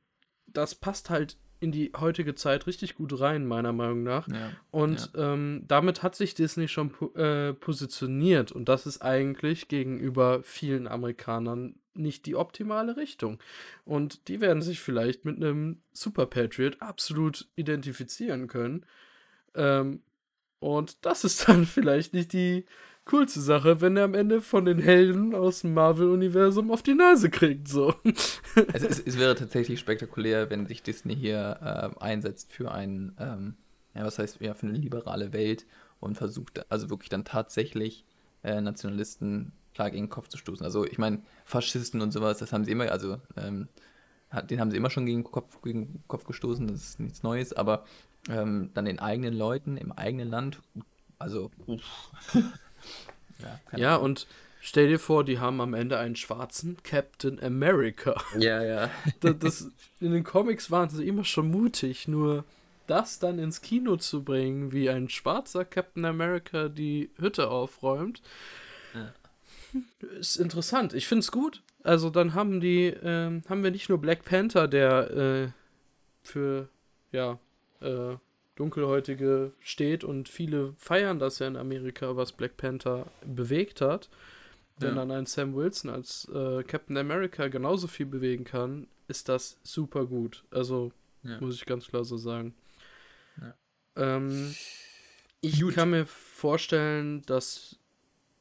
[0.57, 4.27] das passt halt in die heutige Zeit richtig gut rein, meiner Meinung nach.
[4.27, 5.33] Ja, und ja.
[5.33, 8.51] Ähm, damit hat sich Disney schon po äh, positioniert.
[8.51, 13.39] Und das ist eigentlich gegenüber vielen Amerikanern nicht die optimale Richtung.
[13.85, 18.85] Und die werden sich vielleicht mit einem Super Patriot absolut identifizieren können.
[19.55, 20.01] Ähm,
[20.59, 22.65] und das ist dann vielleicht nicht die
[23.05, 27.29] coolste Sache, wenn er am Ende von den Helden aus dem Marvel-Universum auf die Nase
[27.29, 27.67] kriegt.
[27.67, 27.93] So.
[28.71, 33.55] Also es, es, wäre tatsächlich spektakulär, wenn sich Disney hier äh, einsetzt für ein, ähm,
[33.93, 35.65] ja, was heißt, ja, für eine liberale Welt
[35.99, 38.05] und versucht, also wirklich dann tatsächlich
[38.43, 40.65] äh, Nationalisten klar gegen den Kopf zu stoßen.
[40.65, 43.67] Also ich meine, Faschisten und sowas, das haben sie immer, also ähm,
[44.49, 47.23] den haben sie immer schon gegen den Kopf, gegen den Kopf gestoßen, das ist nichts
[47.23, 47.83] Neues, aber
[48.29, 50.61] ähm, dann den eigenen Leuten im eigenen Land,
[51.19, 51.83] also uff.
[53.39, 54.27] Ja, ja und
[54.61, 58.15] stell dir vor, die haben am Ende einen schwarzen Captain America.
[58.39, 58.89] Ja, ja.
[59.19, 62.45] Das, das, in den Comics waren sie immer schon mutig, nur
[62.87, 68.21] das dann ins Kino zu bringen, wie ein schwarzer Captain America die Hütte aufräumt,
[68.93, 69.13] ja.
[70.19, 70.93] ist interessant.
[70.93, 71.63] Ich finde es gut.
[71.83, 75.47] Also dann haben die, äh, haben wir nicht nur Black Panther, der äh,
[76.23, 76.67] für
[77.11, 77.39] ja
[77.81, 78.15] äh,
[78.55, 84.09] Dunkelhäutige steht und viele feiern das ja in Amerika, was Black Panther bewegt hat.
[84.77, 84.95] Wenn ja.
[84.95, 90.05] dann ein Sam Wilson als äh, Captain America genauso viel bewegen kann, ist das super
[90.05, 90.43] gut.
[90.51, 90.91] Also,
[91.23, 91.39] ja.
[91.39, 92.53] muss ich ganz klar so sagen.
[93.39, 93.55] Ja.
[93.95, 94.55] Ähm,
[95.41, 95.75] ich gut.
[95.75, 97.77] kann mir vorstellen, dass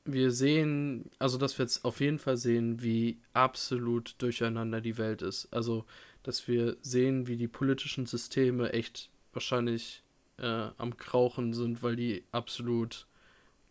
[0.05, 5.23] wir sehen, also dass wir jetzt auf jeden Fall sehen, wie absolut durcheinander die Welt
[5.23, 5.49] ist.
[5.53, 5.85] Also,
[6.23, 10.04] dass wir sehen, wie die politischen Systeme echt wahrscheinlich
[10.39, 13.07] äh, am Krauchen sind, weil die absolut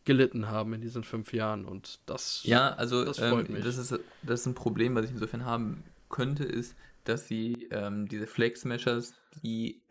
[0.05, 4.41] gelitten haben in diesen fünf Jahren und das ja also das, ähm, das ist das
[4.41, 9.13] ist ein Problem was ich insofern haben könnte ist dass sie ähm, diese Flex Smashers
[9.43, 9.81] die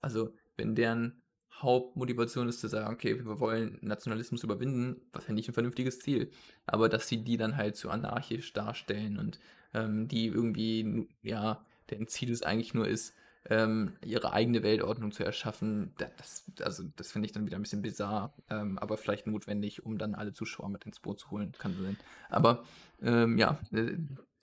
[0.00, 1.20] also wenn deren
[1.52, 6.30] Hauptmotivation ist zu sagen okay wir wollen Nationalismus überwinden was ja nicht ein vernünftiges Ziel
[6.66, 9.40] aber dass sie die dann halt zu anarchisch darstellen und
[9.74, 13.14] ähm, die irgendwie ja deren Ziel es eigentlich nur ist
[13.50, 17.82] ähm, ihre eigene Weltordnung zu erschaffen, das, also das finde ich dann wieder ein bisschen
[17.82, 21.76] bizarr, ähm, aber vielleicht notwendig, um dann alle Zuschauer mit ins Boot zu holen, kann
[21.80, 21.96] sein.
[22.28, 22.64] Aber
[23.02, 23.96] ähm, ja, äh,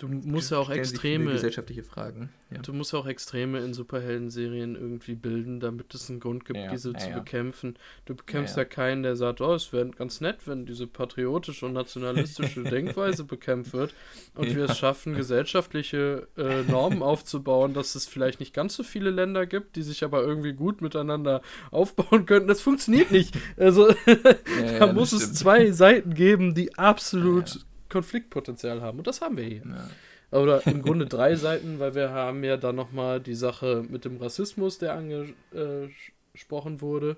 [0.03, 2.29] Du musst ja auch extreme gesellschaftliche Fragen.
[2.51, 2.57] Ja.
[2.57, 6.71] Du musst ja auch Extreme in Superhelden-Serien irgendwie bilden, damit es einen Grund gibt, ja,
[6.71, 7.77] diese ja, zu bekämpfen.
[8.03, 11.71] Du bekämpfst ja, keinen, der sagt, oh, es wäre ganz nett, wenn diese patriotische und
[11.71, 13.95] nationalistische Denkweise bekämpft wird
[14.35, 19.09] und wir es schaffen, gesellschaftliche äh, Normen aufzubauen, dass es vielleicht nicht ganz so viele
[19.09, 21.41] Länder gibt, die sich aber irgendwie gut miteinander
[21.71, 22.49] aufbauen könnten.
[22.49, 23.37] Das funktioniert nicht.
[23.55, 23.95] Also
[24.79, 25.37] da muss es stimmt.
[25.37, 27.61] zwei Seiten geben, die absolut
[27.93, 28.97] Konfliktpotenzial haben.
[28.97, 29.63] Und das haben wir hier.
[29.65, 30.39] Ja.
[30.39, 34.17] Oder im Grunde drei Seiten, weil wir haben ja dann nochmal die Sache mit dem
[34.17, 37.17] Rassismus, der angesprochen wurde.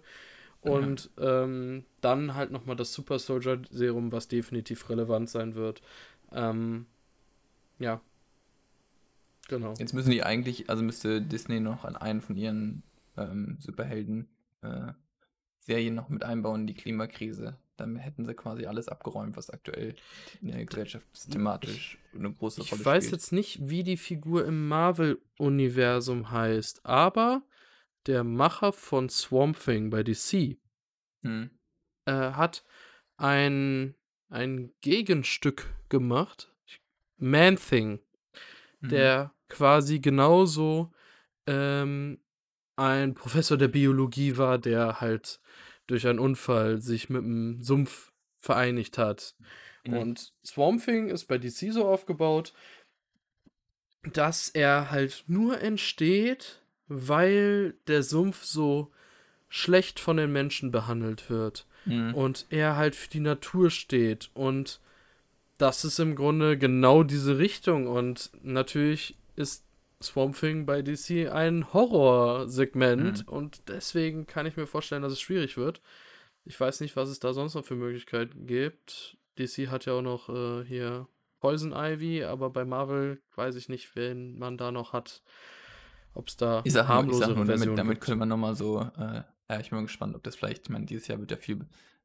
[0.62, 1.44] Und ja.
[1.44, 5.82] ähm, dann halt nochmal das Super Soldier Serum, was definitiv relevant sein wird.
[6.32, 6.88] Ähm,
[7.80, 8.02] ja.
[9.48, 9.76] Genau.
[9.78, 12.84] Jetzt müssen die eigentlich, also müsste Disney noch an einen von ihren
[13.16, 14.28] ähm, Superhelden
[14.62, 14.92] äh,
[15.60, 17.56] Serien noch mit einbauen, die Klimakrise.
[17.78, 19.96] Dann hätten sie quasi alles abgeräumt, was aktuell
[20.42, 22.80] in der Gesellschaft thematisch eine große Rolle spielt.
[22.82, 27.44] Ich weiß jetzt nicht, wie die Figur im Marvel-Universum heißt, aber
[28.06, 30.58] der Macher von Swamp Thing bei DC
[31.24, 31.50] hm.
[32.06, 32.64] äh, hat
[33.18, 33.96] ein,
[34.30, 36.54] ein Gegenstück gemacht.
[37.18, 38.00] Man Thing.
[38.86, 38.90] mhm.
[38.90, 40.92] der quasi genauso
[41.48, 42.20] ähm,
[42.76, 45.40] ein Professor der Biologie war, der halt
[45.88, 49.36] durch einen Unfall sich mit dem Sumpf vereinigt hat.
[49.86, 49.98] Mhm.
[49.98, 52.54] Und Swamp Thing ist bei DC so aufgebaut,
[54.14, 58.92] dass er halt nur entsteht, weil der Sumpf so
[59.50, 61.66] schlecht von den Menschen behandelt wird.
[61.86, 62.14] Mhm.
[62.14, 64.30] Und er halt für die Natur steht.
[64.34, 64.80] Und
[65.58, 67.88] das ist im Grunde genau diese Richtung.
[67.88, 69.65] Und natürlich ist
[70.06, 73.28] Swamp Thing bei DC ein Horrorsegment.
[73.28, 73.34] Mhm.
[73.34, 75.82] Und deswegen kann ich mir vorstellen, dass es schwierig wird.
[76.46, 79.18] Ich weiß nicht, was es da sonst noch für Möglichkeiten gibt.
[79.38, 81.08] DC hat ja auch noch äh, hier
[81.40, 85.22] Poison Ivy, aber bei Marvel weiß ich nicht, wen man da noch hat.
[86.14, 88.82] Ob es da ich sag harmlose ich sag nur, damit, damit könnte man nochmal so,
[88.82, 91.38] äh, ja, ich bin mal gespannt, ob das vielleicht, ich meine, dieses Jahr wird ja
[91.38, 91.60] viel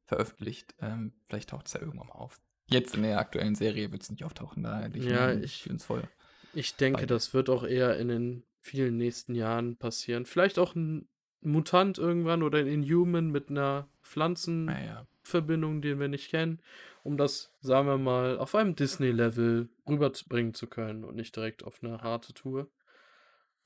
[0.05, 2.39] veröffentlicht, ähm, vielleicht taucht es ja irgendwann mal auf.
[2.67, 5.85] Jetzt in der aktuellen Serie wird es nicht auftauchen, da hätte ich ja, ich, ins
[5.85, 6.07] Feuer.
[6.53, 10.25] Ich denke, das wird auch eher in den vielen nächsten Jahren passieren.
[10.25, 11.07] Vielleicht auch ein
[11.41, 15.81] Mutant irgendwann oder ein Inhuman mit einer Pflanzenverbindung, ja.
[15.81, 16.59] den wir nicht kennen,
[17.03, 21.83] um das, sagen wir mal, auf einem Disney-Level rüberbringen zu können und nicht direkt auf
[21.83, 22.69] eine harte Tour.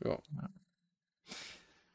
[0.04, 0.20] Ja.
[0.36, 0.50] ja.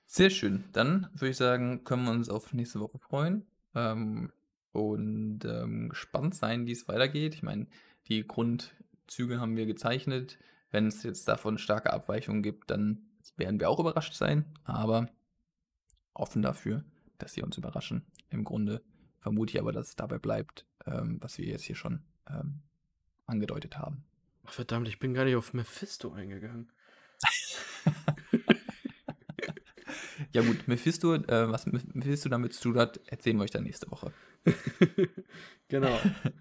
[0.06, 0.64] Sehr schön.
[0.72, 3.46] Dann würde ich sagen, können wir uns auf nächste Woche freuen.
[3.74, 4.32] Ähm,
[4.72, 7.34] und ähm, gespannt sein, wie es weitergeht.
[7.34, 7.66] Ich meine,
[8.08, 10.38] die Grundzüge haben wir gezeichnet.
[10.70, 13.02] Wenn es jetzt davon starke Abweichungen gibt, dann
[13.36, 14.44] werden wir auch überrascht sein.
[14.64, 15.08] Aber
[16.14, 16.84] offen dafür,
[17.18, 18.06] dass sie uns überraschen.
[18.28, 18.82] Im Grunde
[19.18, 22.62] vermute ich aber, dass es dabei bleibt, ähm, was wir jetzt hier schon ähm,
[23.26, 24.04] angedeutet haben.
[24.44, 26.72] Ach, verdammt, ich bin gar nicht auf Mephisto eingegangen.
[30.34, 33.90] ja gut, Mephisto, äh, was Mephisto damit zu tun hat, erzählen wir euch dann nächste
[33.90, 34.12] Woche.
[35.68, 35.98] genau.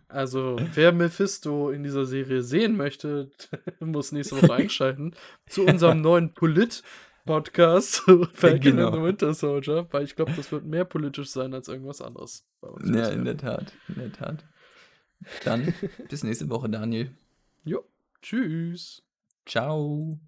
[0.08, 3.32] Also, wer Mephisto in dieser Serie sehen möchte,
[3.80, 5.14] muss nächste Woche einschalten
[5.48, 6.84] zu unserem neuen Polit-
[7.26, 7.98] Podcast
[8.34, 8.88] Falcon genau.
[8.88, 12.48] and the Winter Soldier, weil ich glaube, das wird mehr politisch sein als irgendwas anderes.
[12.84, 14.46] ja, in der Tat, in der Tat.
[15.44, 15.74] Dann
[16.10, 17.12] bis nächste Woche, Daniel.
[17.66, 17.84] Jo,
[18.22, 19.04] tschüss.
[19.46, 20.20] Ciao.